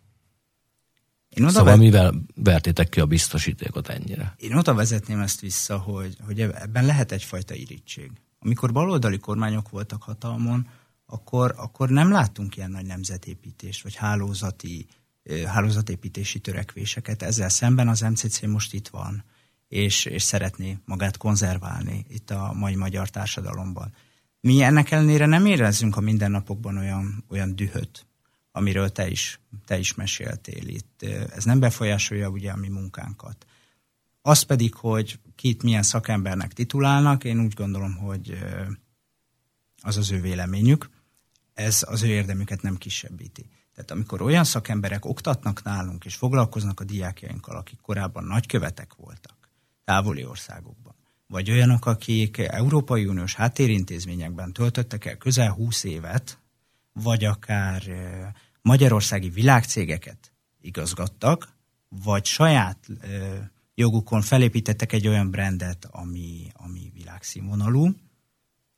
[1.37, 1.81] Én oda szóval vet...
[1.81, 4.35] mivel vertétek ki a biztosítékot ennyire?
[4.37, 8.11] Én oda vezetném ezt vissza, hogy, hogy ebben lehet egyfajta irítség.
[8.39, 10.67] Amikor baloldali kormányok voltak hatalmon,
[11.05, 14.85] akkor, akkor nem láttunk ilyen nagy nemzetépítést, vagy hálózati,
[15.45, 17.23] hálózatépítési törekvéseket.
[17.23, 19.23] Ezzel szemben az MCC most itt van,
[19.67, 23.93] és, és szeretné magát konzerválni itt a mai magyar társadalomban.
[24.41, 28.06] Mi ennek ellenére nem érezzünk a mindennapokban olyan, olyan dühöt,
[28.57, 31.03] amiről te is, te is meséltél itt.
[31.35, 33.45] Ez nem befolyásolja ugye a mi munkánkat.
[34.21, 38.37] Az pedig, hogy kit milyen szakembernek titulálnak, én úgy gondolom, hogy
[39.81, 40.89] az az ő véleményük,
[41.53, 43.49] ez az ő érdemüket nem kisebbíti.
[43.73, 49.49] Tehát amikor olyan szakemberek oktatnak nálunk, és foglalkoznak a diákjainkkal, akik korábban nagykövetek voltak,
[49.83, 50.95] távoli országokban,
[51.27, 56.39] vagy olyanok, akik Európai Uniós háttérintézményekben töltöttek el közel 20 évet,
[56.93, 57.83] vagy akár
[58.67, 61.55] magyarországi világcégeket igazgattak,
[61.89, 63.35] vagy saját ö,
[63.75, 67.95] jogukon felépítettek egy olyan brandet, ami, ami világszínvonalú,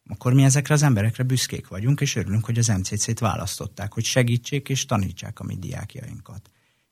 [0.06, 4.70] akkor mi ezekre az emberekre büszkék vagyunk, és örülünk, hogy az MCC-t választották, hogy segítsék
[4.70, 6.50] és tanítsák a mi diákjainkat.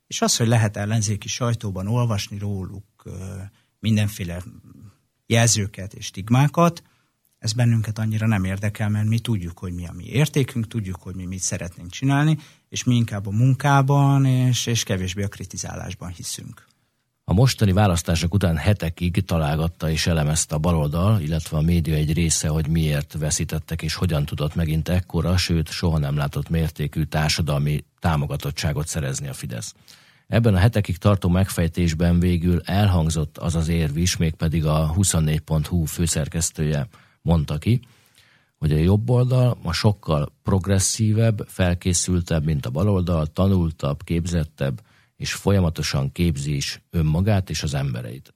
[0.07, 3.35] És az, hogy lehet ellenzéki sajtóban olvasni róluk ö,
[3.79, 4.43] mindenféle
[5.25, 6.83] jelzőket és stigmákat,
[7.39, 11.15] ez bennünket annyira nem érdekel, mert mi tudjuk, hogy mi a mi értékünk, tudjuk, hogy
[11.15, 12.37] mi mit szeretnénk csinálni,
[12.69, 16.65] és mi inkább a munkában és, és kevésbé a kritizálásban hiszünk.
[17.23, 22.47] A mostani választások után hetekig találgatta és elemezte a baloldal, illetve a média egy része,
[22.47, 28.87] hogy miért veszítettek és hogyan tudott megint ekkora, sőt soha nem látott mértékű társadalmi támogatottságot
[28.87, 29.73] szerezni a Fidesz.
[30.27, 36.87] Ebben a hetekig tartó megfejtésben végül elhangzott az az érv is, mégpedig a 24.hu főszerkesztője
[37.27, 37.79] mondta ki,
[38.57, 44.81] hogy a jobb oldal ma sokkal progresszívebb, felkészültebb, mint a bal oldal, tanultabb, képzettebb,
[45.15, 48.33] és folyamatosan képzi is önmagát és az embereit.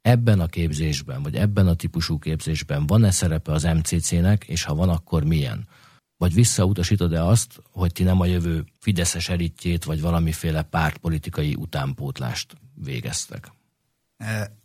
[0.00, 4.88] ebben a képzésben, vagy ebben a típusú képzésben van-e szerepe az MCC-nek, és ha van,
[4.88, 5.68] akkor milyen?
[6.16, 13.52] Vagy visszautasítod-e azt, hogy ti nem a jövő fideszes elitjét, vagy valamiféle pártpolitikai utánpótlást végeztek?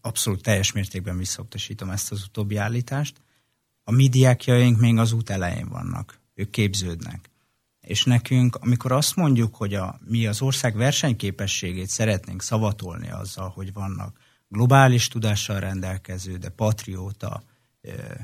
[0.02, 3.22] Abszolút teljes mértékben visszautasítom ezt az utóbbi állítást.
[3.90, 7.30] A mi diákjaink még az út elején vannak, ők képződnek.
[7.82, 13.74] És nekünk, amikor azt mondjuk, hogy a, mi az ország versenyképességét szeretnénk szavatolni azzal, hogy
[13.74, 17.44] vannak globális tudással rendelkező, de patrióta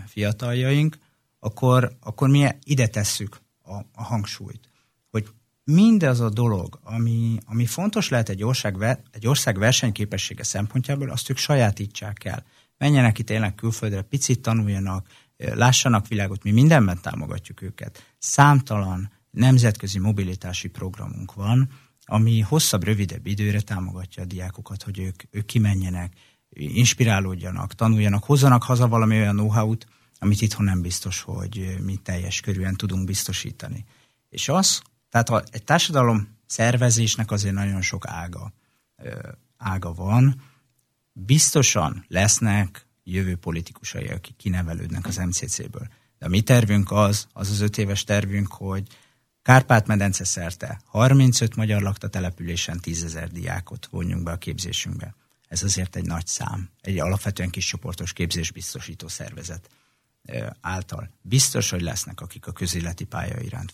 [0.07, 0.97] fiataljaink,
[1.39, 4.69] akkor, akkor mi ide tesszük a, a hangsúlyt,
[5.11, 5.27] hogy
[5.63, 11.37] mindez a dolog, ami, ami fontos lehet egy ország, egy ország versenyképessége szempontjából, azt ők
[11.37, 12.45] sajátítsák el.
[12.77, 18.13] Menjenek itt tényleg külföldre, picit tanuljanak, lássanak világot, mi mindenben támogatjuk őket.
[18.17, 21.69] Számtalan nemzetközi mobilitási programunk van,
[22.05, 26.13] ami hosszabb, rövidebb időre támogatja a diákokat, hogy ők, ők kimenjenek,
[26.49, 29.87] inspirálódjanak, tanuljanak, hozzanak haza valami olyan know-how-t,
[30.19, 33.85] amit itthon nem biztos, hogy mi teljes körűen tudunk biztosítani.
[34.29, 38.53] És az, tehát a, egy társadalom szervezésnek azért nagyon sok ága,
[39.57, 40.41] ága van.
[41.13, 45.87] Biztosan lesznek jövő politikusai, akik kinevelődnek az MCC-ből.
[46.17, 48.87] De a mi tervünk az, az az öt éves tervünk, hogy
[49.45, 55.15] Kárpát-medence szerte 35 magyar lakta településen 10 ezer diákot vonjunk be a képzésünkbe.
[55.47, 56.69] Ez azért egy nagy szám.
[56.81, 59.69] Egy alapvetően kis csoportos képzésbiztosító szervezet
[60.61, 61.09] által.
[61.21, 63.73] Biztos, hogy lesznek, akik a közéleti pálya iránt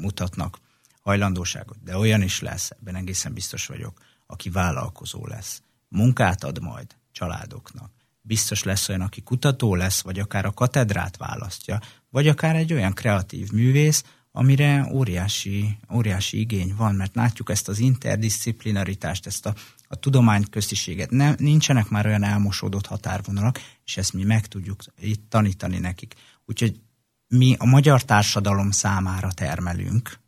[0.00, 0.58] mutatnak
[1.00, 5.62] hajlandóságot, de olyan is lesz, ebben egészen biztos vagyok, aki vállalkozó lesz.
[5.88, 7.90] Munkát ad majd családoknak.
[8.26, 12.92] Biztos lesz olyan, aki kutató lesz, vagy akár a katedrát választja, vagy akár egy olyan
[12.92, 19.54] kreatív művész, amire óriási, óriási igény van, mert látjuk ezt az interdisziplinaritást, ezt a,
[19.88, 21.10] a tudományköztiséget.
[21.10, 26.14] Ne, nincsenek már olyan elmosódott határvonalak, és ezt mi meg tudjuk itt tanítani nekik.
[26.46, 26.80] Úgyhogy
[27.28, 30.18] mi a magyar társadalom számára termelünk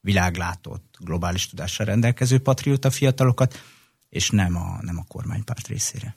[0.00, 3.62] világlátott, globális tudással rendelkező patrióta fiatalokat,
[4.08, 6.16] és nem a, nem a kormánypárt részére.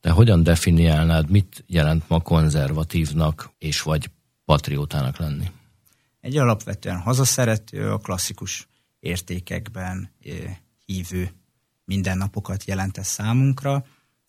[0.00, 4.10] De hogyan definiálnád, mit jelent ma konzervatívnak és vagy
[4.44, 5.50] patriótának lenni?
[6.20, 8.68] Egy alapvetően hazaszerető, a klasszikus
[9.00, 10.10] értékekben
[10.84, 11.30] hívő
[11.84, 13.84] mindennapokat jelent ez számunkra,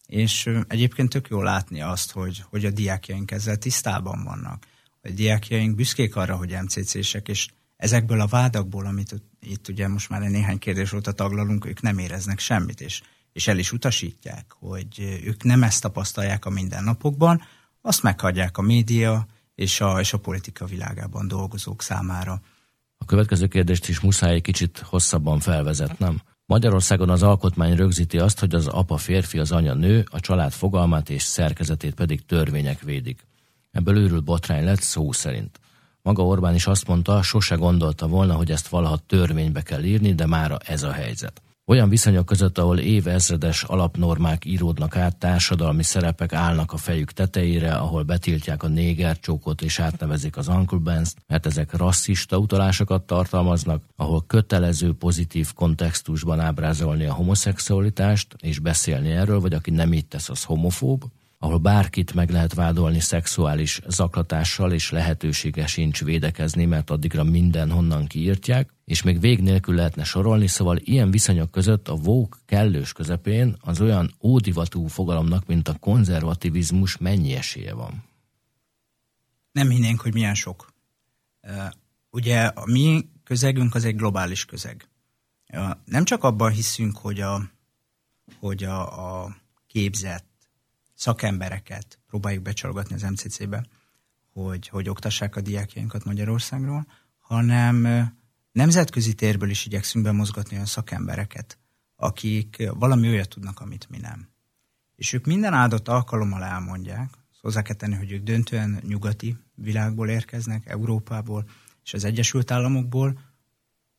[0.06, 4.66] és egyébként tök jó látni azt, hogy, hogy a diákjaink ezzel tisztában vannak.
[5.02, 10.22] A diákjaink büszkék arra, hogy MCC-sek, és ezekből a vádakból, amit itt ugye most már
[10.22, 13.02] néhány kérdés óta taglalunk, ők nem éreznek semmit, és,
[13.34, 17.42] és el is utasítják, hogy ők nem ezt tapasztalják a mindennapokban,
[17.82, 22.42] azt meghagyják a média, és a, és a politika világában dolgozók számára.
[22.98, 26.22] A következő kérdést is muszáj egy kicsit hosszabban felvezetnem.
[26.46, 31.10] Magyarországon az alkotmány rögzíti azt, hogy az apa férfi, az anya nő, a család fogalmát
[31.10, 33.28] és szerkezetét pedig törvények védik.
[33.72, 35.60] Ebből őrül botrány lett szó szerint.
[36.02, 40.26] Maga Orbán is azt mondta, sose gondolta volna, hogy ezt valaha törvénybe kell írni, de
[40.26, 41.42] mára ez a helyzet.
[41.70, 48.04] Olyan viszonyok között, ahol évezredes alapnormák íródnak át, társadalmi szerepek állnak a fejük tetejére, ahol
[48.04, 54.24] betiltják a néger csókot és átnevezik az Uncle Benz, mert ezek rasszista utalásokat tartalmaznak, ahol
[54.28, 60.44] kötelező pozitív kontextusban ábrázolni a homoszexualitást és beszélni erről, vagy aki nem így tesz, az
[60.44, 61.04] homofób,
[61.42, 68.08] ahol bárkit meg lehet vádolni szexuális zaklatással, és lehetősége sincs védekezni, mert addigra minden honnan
[68.08, 73.58] kiírtják, és még vég nélkül lehetne sorolni, szóval ilyen viszonyok között a vók kellős közepén
[73.60, 78.04] az olyan ódivatú fogalomnak, mint a konzervativizmus mennyi esélye van?
[79.52, 80.74] Nem hinnénk, hogy milyen sok.
[82.10, 84.90] Ugye a mi közegünk az egy globális közeg.
[85.86, 87.42] Nem csak abban hiszünk, hogy a,
[88.40, 89.36] hogy a, a
[89.68, 90.29] képzett
[91.00, 93.66] szakembereket próbáljuk becsalogatni az MCC-be,
[94.34, 97.88] hogy, hogy oktassák a diákjainkat Magyarországról, hanem
[98.52, 101.58] nemzetközi térből is igyekszünk bemozgatni olyan szakembereket,
[101.96, 104.30] akik valami olyat tudnak, amit mi nem.
[104.96, 107.10] És ők minden áldott alkalommal elmondják,
[107.42, 111.50] hozzá kell tenni, hogy ők döntően nyugati világból érkeznek, Európából
[111.84, 113.20] és az Egyesült Államokból,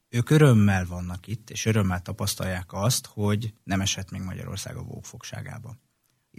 [0.08, 5.76] ők örömmel vannak itt, és örömmel tapasztalják azt, hogy nem esett még Magyarország a vógfogságába.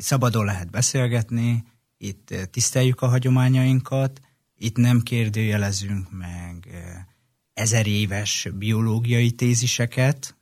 [0.02, 1.64] Itt szabadon lehet beszélgetni,
[1.98, 4.22] itt eh, tiszteljük a hagyományainkat,
[4.56, 7.06] itt nem kérdőjelezünk meg eh,
[7.54, 10.38] ezer éves biológiai téziseket,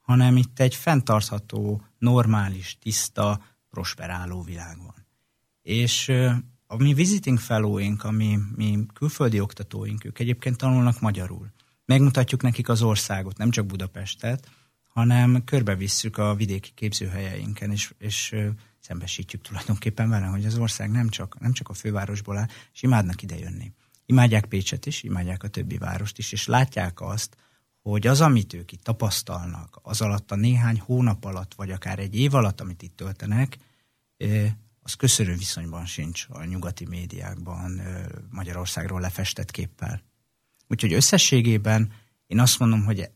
[0.00, 5.06] hanem itt egy fenntartható, normális, tiszta, prosperáló világ van.
[5.62, 11.52] És eh, a mi visiting fellowink, a mi, mi külföldi oktatóink, ők egyébként tanulnak magyarul.
[11.84, 14.48] Megmutatjuk nekik az országot, nem csak Budapestet,
[14.88, 18.34] hanem körbevisszük a vidéki képzőhelyeinken, és, és
[18.86, 23.22] szembesítjük tulajdonképpen vele, hogy az ország nem csak, nem csak a fővárosból áll, és imádnak
[23.22, 23.72] ide jönni.
[24.06, 27.36] Imádják Pécset is, imádják a többi várost is, és látják azt,
[27.82, 32.18] hogy az, amit ők itt tapasztalnak, az alatt a néhány hónap alatt, vagy akár egy
[32.18, 33.58] év alatt, amit itt töltenek,
[34.82, 37.80] az köszönő viszonyban sincs a nyugati médiákban
[38.30, 40.02] Magyarországról lefestett képpel.
[40.68, 41.92] Úgyhogy összességében
[42.26, 43.10] én azt mondom, hogy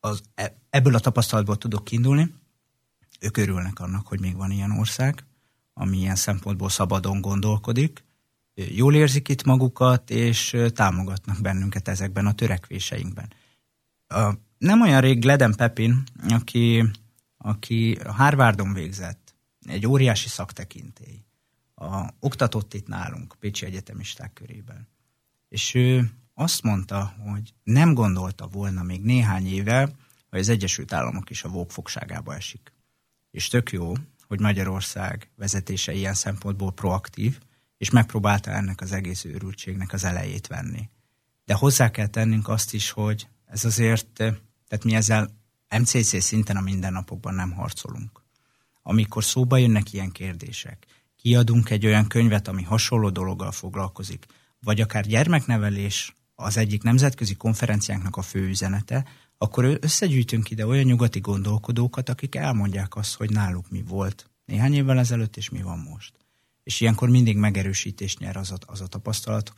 [0.00, 2.34] az, e, ebből a tapasztalatból tudok kiindulni,
[3.20, 5.24] ők örülnek annak, hogy még van ilyen ország,
[5.72, 8.04] ami ilyen szempontból szabadon gondolkodik,
[8.54, 13.32] jól érzik itt magukat, és támogatnak bennünket ezekben a törekvéseinkben.
[14.58, 16.90] Nem olyan rég Gleden Pepin, aki,
[17.36, 21.24] aki Harvardon végzett, egy óriási szaktekintély,
[21.74, 24.88] a, oktatott itt nálunk, Pécsi Egyetemisták körében.
[25.48, 29.90] És ő azt mondta, hogy nem gondolta volna még néhány éve,
[30.30, 32.72] hogy az Egyesült Államok is a vókfogságába esik.
[33.36, 33.92] És tök jó,
[34.26, 37.38] hogy Magyarország vezetése ilyen szempontból proaktív,
[37.78, 40.88] és megpróbálta ennek az egész őrültségnek az elejét venni.
[41.44, 44.06] De hozzá kell tennünk azt is, hogy ez azért,
[44.68, 45.30] tehát mi ezzel
[45.78, 48.22] MCC szinten a mindennapokban nem harcolunk.
[48.82, 54.26] Amikor szóba jönnek ilyen kérdések, kiadunk egy olyan könyvet, ami hasonló dologgal foglalkozik,
[54.60, 59.04] vagy akár gyermeknevelés az egyik nemzetközi konferenciánknak a fő üzenete,
[59.38, 64.98] akkor összegyűjtünk ide olyan nyugati gondolkodókat, akik elmondják azt, hogy náluk mi volt néhány évvel
[64.98, 66.14] ezelőtt, és mi van most.
[66.62, 69.52] És ilyenkor mindig megerősítést nyer az a, az a tapasztalat,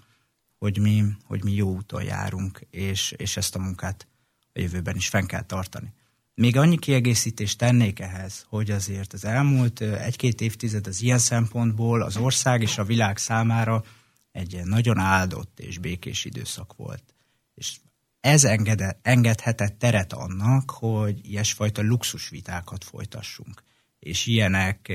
[0.58, 4.06] hogy mi, hogy mi jó úton járunk, és, és ezt a munkát
[4.52, 5.92] a jövőben is fenn kell tartani.
[6.34, 12.16] Még annyi kiegészítést tennék ehhez, hogy azért az elmúlt egy-két évtized az ilyen szempontból az
[12.16, 13.84] ország és a világ számára
[14.32, 17.14] egy nagyon áldott és békés időszak volt.
[17.54, 17.78] És
[18.20, 23.62] ez engede, engedhetett teret annak, hogy ilyesfajta luxusvitákat folytassunk,
[23.98, 24.92] és ilyenek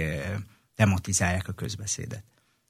[0.75, 2.23] tematizálják a közbeszédet.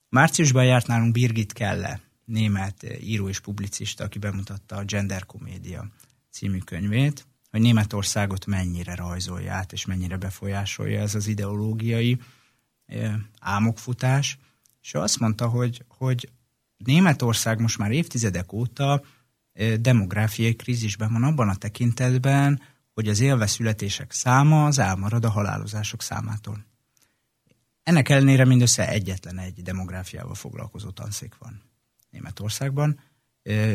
[0.09, 5.87] Márciusban járt nálunk Birgit Kelle, német író és publicista, aki bemutatta a Gender Komédia
[6.31, 12.19] című könyvét, hogy Németországot mennyire rajzolja át, és mennyire befolyásolja ez az ideológiai
[13.39, 14.37] álmokfutás.
[14.81, 16.29] És azt mondta, hogy, hogy
[16.77, 19.03] Németország most már évtizedek óta
[19.79, 22.61] demográfiai krízisben van abban a tekintetben,
[22.93, 26.65] hogy az élve születések száma az elmarad a halálozások számától.
[27.83, 31.61] Ennek ellenére mindössze egyetlen egy demográfiával foglalkozó tanszék van
[32.09, 32.99] Németországban.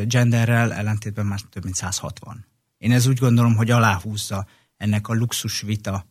[0.03, 2.45] Genderrel ellentétben már több mint 160.
[2.77, 6.05] Én ez úgy gondolom, hogy aláhúzza ennek a luxus vita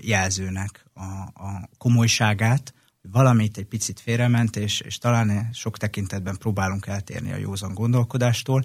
[0.00, 1.02] jelzőnek a,
[1.44, 7.74] a komolyságát, valamit egy picit félrement, és, és talán sok tekintetben próbálunk eltérni a józan
[7.74, 8.64] gondolkodástól.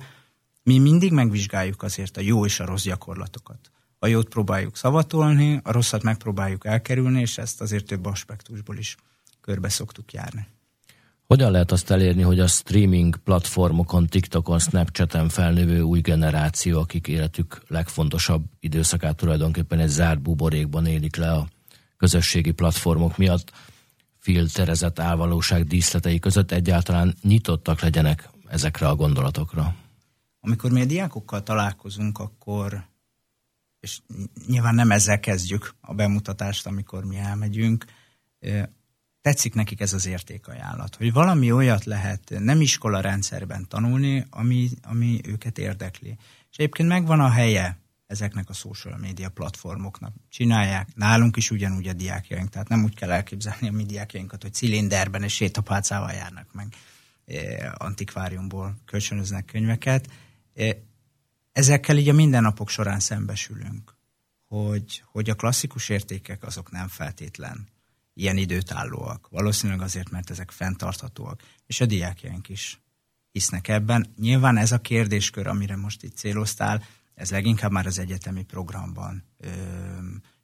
[0.63, 3.71] Mi mindig megvizsgáljuk azért a jó és a rossz gyakorlatokat.
[3.99, 8.95] A jót próbáljuk szavatolni, a rosszat megpróbáljuk elkerülni, és ezt azért több aspektusból is
[9.41, 10.47] körbe szoktuk járni.
[11.25, 17.61] Hogyan lehet azt elérni, hogy a streaming platformokon, TikTokon, Snapchaten felnövő új generáció, akik életük
[17.67, 21.47] legfontosabb időszakát tulajdonképpen egy zárt buborékban élik le a
[21.97, 23.51] közösségi platformok miatt,
[24.17, 29.75] filterezett álvalóság díszletei között egyáltalán nyitottak legyenek ezekre a gondolatokra?
[30.39, 32.87] Amikor mi a diákokkal találkozunk, akkor,
[33.79, 33.99] és
[34.47, 37.85] nyilván nem ezzel kezdjük a bemutatást, amikor mi elmegyünk,
[39.21, 45.19] tetszik nekik ez az értékajánlat, hogy valami olyat lehet nem iskola rendszerben tanulni, ami, ami
[45.23, 46.17] őket érdekli.
[46.51, 47.77] És egyébként megvan a helye
[48.07, 50.13] ezeknek a social media platformoknak.
[50.29, 54.53] Csinálják, nálunk is ugyanúgy a diákjaink, tehát nem úgy kell elképzelni a mi diákjainkat, hogy
[54.53, 56.75] cilinderben és sétapálcával járnak meg
[57.77, 60.09] antikváriumból kölcsönöznek könyveket.
[61.51, 63.95] Ezekkel így a mindennapok során szembesülünk,
[64.47, 67.67] hogy, hogy a klasszikus értékek azok nem feltétlen
[68.13, 69.27] ilyen időtállóak.
[69.29, 71.41] Valószínűleg azért, mert ezek fenntarthatóak.
[71.65, 72.79] És a diákjaink is
[73.31, 74.13] hisznek ebben.
[74.17, 76.83] Nyilván ez a kérdéskör, amire most itt céloztál,
[77.13, 79.47] ez leginkább már az egyetemi programban ö,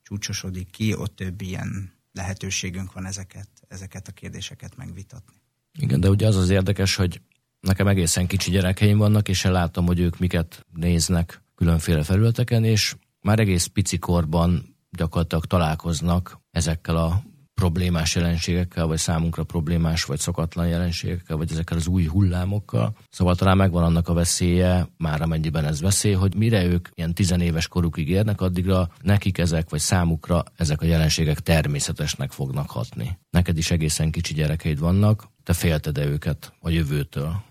[0.02, 5.42] csúcsosodik ki, ott több ilyen lehetőségünk van ezeket, ezeket a kérdéseket megvitatni.
[5.78, 7.22] Igen, de ugye az az érdekes, hogy
[7.66, 13.40] nekem egészen kicsi gyerekeim vannak, és látom, hogy ők miket néznek különféle felületeken, és már
[13.40, 21.38] egész pici korban gyakorlatilag találkoznak ezekkel a problémás jelenségekkel, vagy számunkra problémás, vagy szokatlan jelenségekkel,
[21.38, 22.98] vagy ezekkel az új hullámokkal.
[23.10, 27.68] Szóval talán megvan annak a veszélye, már amennyiben ez veszély, hogy mire ők ilyen tizenéves
[27.68, 33.18] korukig érnek, addigra nekik ezek, vagy számukra ezek a jelenségek természetesnek fognak hatni.
[33.30, 37.44] Neked is egészen kicsi gyerekeid vannak, te félted-e őket a jövőtől?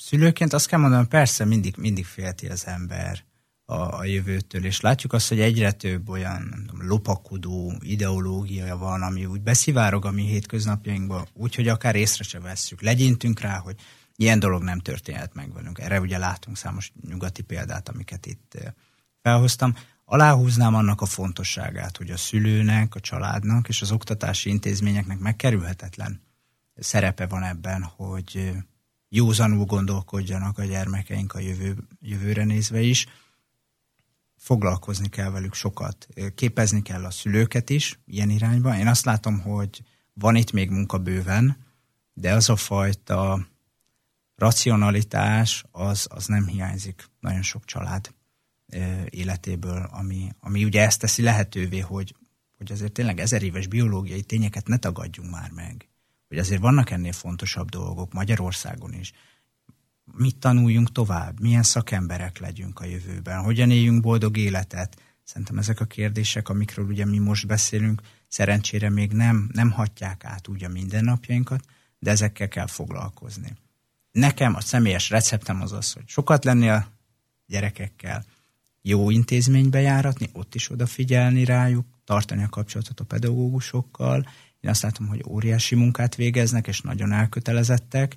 [0.00, 3.24] Szülőként azt kell mondanom, persze mindig, mindig félti az ember
[3.64, 9.26] a, a jövőtől, és látjuk azt, hogy egyre több olyan tudom, lopakodó ideológia van, ami
[9.26, 12.82] úgy beszivárog a mi hétköznapjainkba, úgyhogy akár észre se vesszük.
[12.82, 13.76] Legyintünk rá, hogy
[14.16, 15.78] ilyen dolog nem történhet meg velünk.
[15.78, 18.58] Erre ugye látunk számos nyugati példát, amiket itt
[19.22, 19.74] felhoztam.
[20.04, 26.20] Aláhúznám annak a fontosságát, hogy a szülőnek, a családnak és az oktatási intézményeknek megkerülhetetlen
[26.74, 28.52] szerepe van ebben, hogy
[29.08, 33.06] józanul gondolkodjanak a gyermekeink a jövő, jövőre nézve is.
[34.36, 38.78] Foglalkozni kell velük sokat, képezni kell a szülőket is ilyen irányba.
[38.78, 39.82] Én azt látom, hogy
[40.12, 41.56] van itt még munka bőven,
[42.12, 43.46] de az a fajta
[44.34, 48.14] racionalitás az, az nem hiányzik nagyon sok család
[49.08, 52.14] életéből, ami, ami ugye ezt teszi lehetővé, hogy,
[52.56, 55.88] hogy azért tényleg ezer éves biológiai tényeket ne tagadjunk már meg.
[56.28, 59.12] Hogy azért vannak ennél fontosabb dolgok Magyarországon is.
[60.04, 61.40] Mit tanuljunk tovább?
[61.40, 63.42] Milyen szakemberek legyünk a jövőben?
[63.42, 65.02] Hogyan éljünk boldog életet?
[65.24, 70.48] Szerintem ezek a kérdések, amikről ugye mi most beszélünk, szerencsére még nem, nem hatják át
[70.48, 71.64] úgy a mindennapjainkat,
[71.98, 73.56] de ezekkel kell foglalkozni.
[74.12, 76.88] Nekem a személyes receptem az az, hogy sokat lenni a
[77.46, 78.24] gyerekekkel,
[78.82, 84.26] jó intézménybe járatni, ott is odafigyelni rájuk, tartani a kapcsolatot a pedagógusokkal.
[84.60, 88.16] Én azt látom, hogy óriási munkát végeznek, és nagyon elkötelezettek,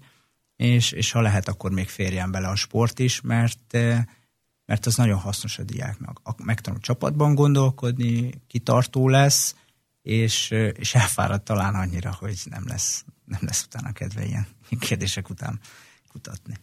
[0.56, 4.04] és, és ha lehet, akkor még férjen bele a sport is, mert, eh,
[4.66, 6.22] mert az nagyon hasznos a diáknak.
[6.44, 9.56] Megtanul csapatban gondolkodni, kitartó lesz,
[10.02, 14.48] és, eh, és elfárad talán annyira, hogy nem lesz, nem lesz utána kedve ilyen
[14.80, 15.60] kérdések után
[16.08, 16.56] kutatni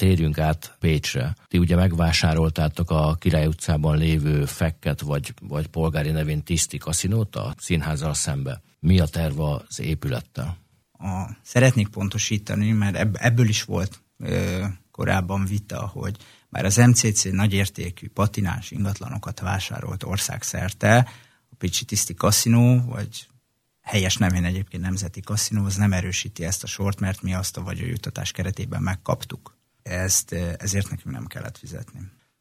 [0.00, 1.34] térjünk át Pécsre.
[1.48, 7.54] Ti ugye megvásároltátok a Király utcában lévő fekket, vagy, vagy polgári nevén Tiszti kaszinót a
[7.58, 8.62] színházzal szembe.
[8.78, 10.56] Mi a terv az épülettel?
[10.92, 16.16] A, szeretnék pontosítani, mert ebből is volt ö, korábban vita, hogy
[16.48, 21.08] már az MCC nagyértékű patinás ingatlanokat vásárolt országszerte,
[21.50, 23.26] a Pécsi Tiszti Kaszinó, vagy
[23.80, 27.62] helyes nevén egyébként Nemzeti Kaszinó, az nem erősíti ezt a sort, mert mi azt a
[27.62, 32.00] vagyonjutatás keretében megkaptuk ezt, ezért nekünk nem kellett fizetni.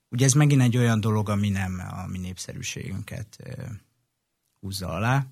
[0.10, 3.38] Ugye ez megint egy olyan dolog, ami nem a mi népszerűségünket
[4.60, 5.26] húzza alá,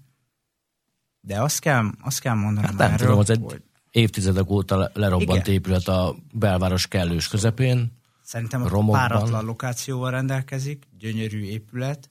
[1.21, 3.63] de azt kell, azt kell mondanom hát nem erről, tudom, az egy hogy...
[3.91, 5.53] évtizedek óta lerobbant Igen.
[5.53, 7.91] épület a belváros kellős közepén.
[8.23, 9.07] Szerintem a romokban.
[9.07, 12.09] páratlan lokációval rendelkezik, gyönyörű épület,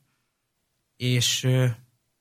[0.97, 1.49] és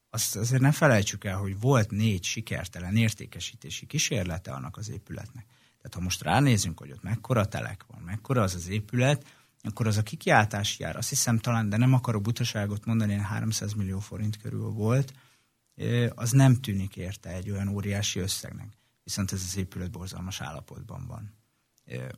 [0.09, 5.45] azt azért ne felejtsük el, hogy volt négy sikertelen értékesítési kísérlete annak az épületnek.
[5.85, 9.25] Tehát ha most ránézünk, hogy ott mekkora telek van, mekkora az az épület,
[9.61, 13.99] akkor az a kikiáltás jár, azt hiszem talán, de nem akarok butaságot mondani, 300 millió
[13.99, 15.13] forint körül volt,
[16.15, 18.77] az nem tűnik érte egy olyan óriási összegnek.
[19.03, 21.33] Viszont ez az épület borzalmas állapotban van.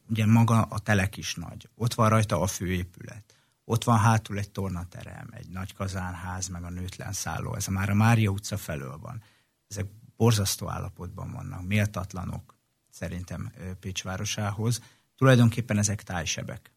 [0.09, 4.51] Ugye maga a telek is nagy, ott van rajta a főépület, ott van hátul egy
[4.51, 9.23] tornaterem, egy nagy kazánház, meg a nőtlen szálló, ez már a Mária utca felől van.
[9.67, 12.55] Ezek borzasztó állapotban vannak, méltatlanok,
[12.97, 14.81] szerintem Pécs városához.
[15.15, 16.71] Tulajdonképpen ezek tájsebek.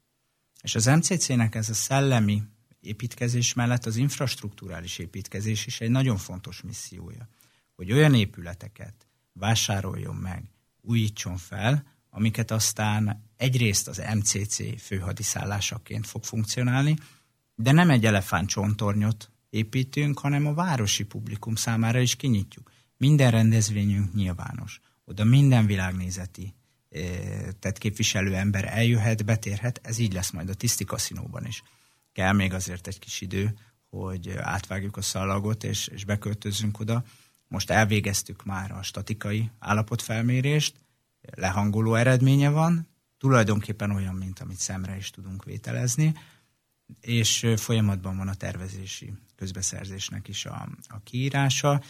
[0.63, 2.43] És az MCC-nek ez a szellemi
[2.81, 7.29] építkezés mellett az infrastruktúrális építkezés is egy nagyon fontos missziója,
[7.77, 8.95] hogy olyan épületeket
[9.33, 10.45] vásároljon meg,
[10.81, 16.97] újítson fel, amiket aztán egyrészt az MCC főhadiszállásaként fog funkcionálni,
[17.55, 22.71] de nem egy elefántcsontornyot építünk, hanem a városi publikum számára is kinyitjuk.
[22.97, 26.55] Minden rendezvényünk nyilvános oda minden világnézeti
[27.59, 31.63] tehát képviselő ember eljöhet, betérhet, ez így lesz majd a tiszti kaszinóban is.
[32.13, 33.55] Kell még azért egy kis idő,
[33.89, 37.05] hogy átvágjuk a szalagot, és, és beköltözzünk oda.
[37.49, 40.75] Most elvégeztük már a statikai állapotfelmérést,
[41.21, 42.89] lehangoló eredménye van,
[43.19, 46.15] tulajdonképpen olyan, mint amit szemre is tudunk vételezni,
[47.01, 51.83] és folyamatban van a tervezési közbeszerzésnek is a, a kiírása.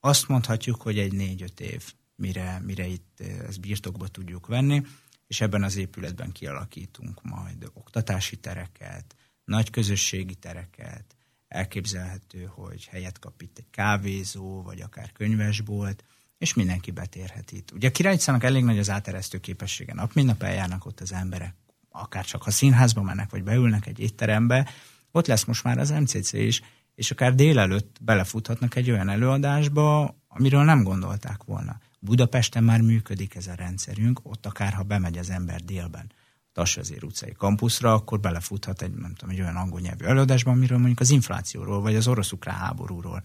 [0.00, 4.82] Azt mondhatjuk, hogy egy négy-öt év mire, mire itt eh, ezt birtokba tudjuk venni,
[5.26, 11.16] és ebben az épületben kialakítunk majd oktatási tereket, nagy közösségi tereket,
[11.48, 16.04] elképzelhető, hogy helyet kap itt egy kávézó, vagy akár könyvesbolt,
[16.38, 17.72] és mindenki betérhet itt.
[17.72, 19.94] Ugye a Királycának elég nagy az áteresztő képessége.
[19.94, 21.54] Nap mint nap eljárnak ott az emberek,
[21.90, 24.68] akár csak ha színházba mennek, vagy beülnek egy étterembe,
[25.10, 26.62] ott lesz most már az MCC is,
[26.94, 31.80] és akár délelőtt belefuthatnak egy olyan előadásba, amiről nem gondolták volna.
[31.98, 36.12] Budapesten már működik ez a rendszerünk, ott akár ha bemegy az ember délben
[36.52, 41.00] Tassazér utcai kampuszra, akkor belefuthat egy, nem tudom, egy olyan angol nyelvű előadásban, amiről mondjuk
[41.00, 43.22] az inflációról, vagy az orosz-ukrán háborúról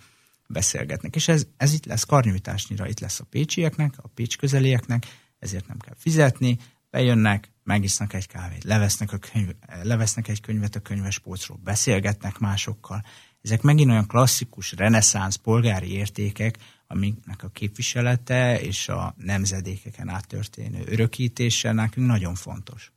[0.47, 1.15] beszélgetnek.
[1.15, 5.05] És ez, ez itt lesz karnyújtásnyira, itt lesz a pécsieknek, a pécs közelieknek,
[5.39, 6.57] ezért nem kell fizetni,
[6.89, 9.49] bejönnek, megisznak egy kávét, levesznek, a könyv,
[9.83, 13.03] levesznek egy könyvet a könyvespolcról, beszélgetnek másokkal.
[13.41, 16.57] Ezek megint olyan klasszikus, reneszánsz, polgári értékek,
[16.87, 22.91] amiknek a képviselete és a nemzedékeken áttörténő örökítése nekünk nagyon fontos.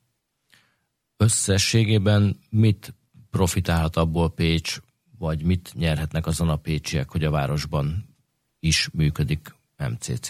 [1.17, 2.93] Összességében mit
[3.29, 4.79] profitálhat abból Pécs,
[5.17, 8.15] vagy mit nyerhetnek azon a pécsiek, hogy a városban
[8.59, 10.29] is működik MCC?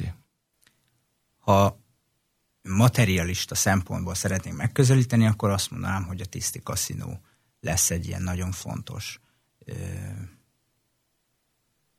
[1.38, 1.80] Ha
[2.62, 7.22] materialista szempontból szeretnénk megközelíteni, akkor azt mondanám, hogy a tiszti kaszinó
[7.60, 9.20] lesz egy ilyen nagyon fontos
[9.66, 9.74] ö,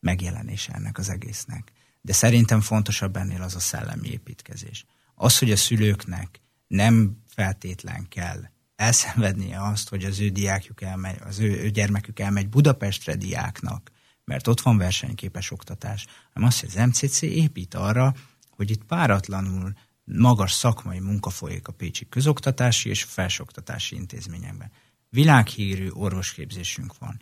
[0.00, 1.72] megjelenése ennek az egésznek.
[2.00, 4.84] De szerintem fontosabb ennél az a szellemi építkezés.
[5.14, 8.40] Az, hogy a szülőknek nem feltétlen kell
[8.76, 13.90] elszenvednie azt, hogy az ő diákjuk elmegy, az ő, ő gyermekük elmegy Budapestre diáknak,
[14.24, 18.14] mert ott van versenyképes oktatás, hanem azt, hogy az MCC épít arra,
[18.50, 19.72] hogy itt páratlanul
[20.04, 24.70] magas szakmai munka folyik a Pécsi közoktatási és felsőoktatási intézményekben.
[25.10, 27.20] Világhírű orvosképzésünk van.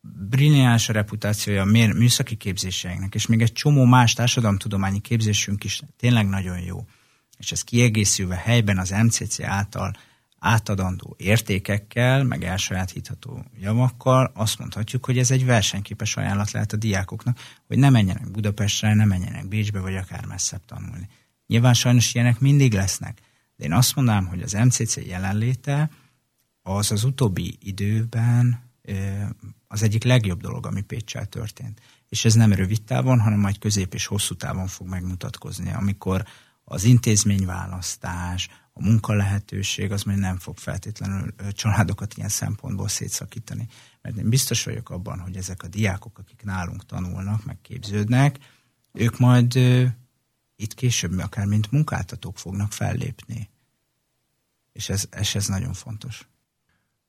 [0.00, 6.28] Brilliáns a reputációja a műszaki képzéseinknek, és még egy csomó más társadalomtudományi képzésünk is tényleg
[6.28, 6.86] nagyon jó.
[7.38, 9.92] És ez kiegészülve helyben az MCC által
[10.38, 17.38] átadandó értékekkel, meg elsajátítható javakkal azt mondhatjuk, hogy ez egy versenyképes ajánlat lehet a diákoknak,
[17.66, 21.08] hogy ne menjenek Budapestre, ne menjenek Bécsbe, vagy akár messzebb tanulni.
[21.46, 23.20] Nyilván sajnos ilyenek mindig lesznek,
[23.56, 25.90] de én azt mondanám, hogy az MCC jelenléte
[26.62, 28.67] az az utóbbi időben
[29.66, 31.80] az egyik legjobb dolog, ami Pécsel történt.
[32.08, 36.24] És ez nem rövid távon, hanem majd közép és hosszú távon fog megmutatkozni, amikor
[36.64, 43.68] az intézményválasztás, a munkalehetőség az majd nem fog feltétlenül családokat ilyen szempontból szétszakítani.
[44.02, 48.38] Mert én biztos vagyok abban, hogy ezek a diákok, akik nálunk tanulnak, meg képződnek,
[48.92, 49.54] ők majd
[50.56, 53.50] itt később akár mint munkáltatók fognak fellépni.
[54.72, 56.28] És ez, és ez nagyon fontos.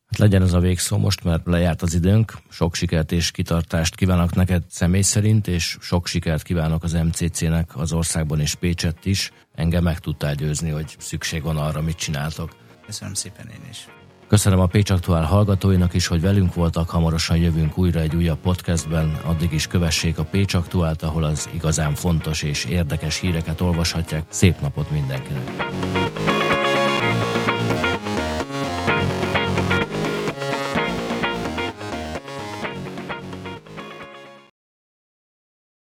[0.10, 2.34] Hát legyen ez a végszó most, mert lejárt az időnk.
[2.50, 7.94] Sok sikert és kitartást kívánok neked személy szerint, és sok sikert kívánok az MCC-nek az
[7.94, 9.32] országban és Pécsett is.
[9.56, 12.56] Engem meg tudtál győzni, hogy szükség van arra, mit csináltok.
[12.86, 13.88] Köszönöm szépen én is.
[14.28, 19.20] Köszönöm a Pécs Aktuál hallgatóinak is, hogy velünk voltak, hamarosan jövünk újra egy újabb podcastben,
[19.24, 24.24] addig is kövessék a Pécs Aktuált, ahol az igazán fontos és érdekes híreket olvashatják.
[24.30, 25.52] Szép napot mindenkinek!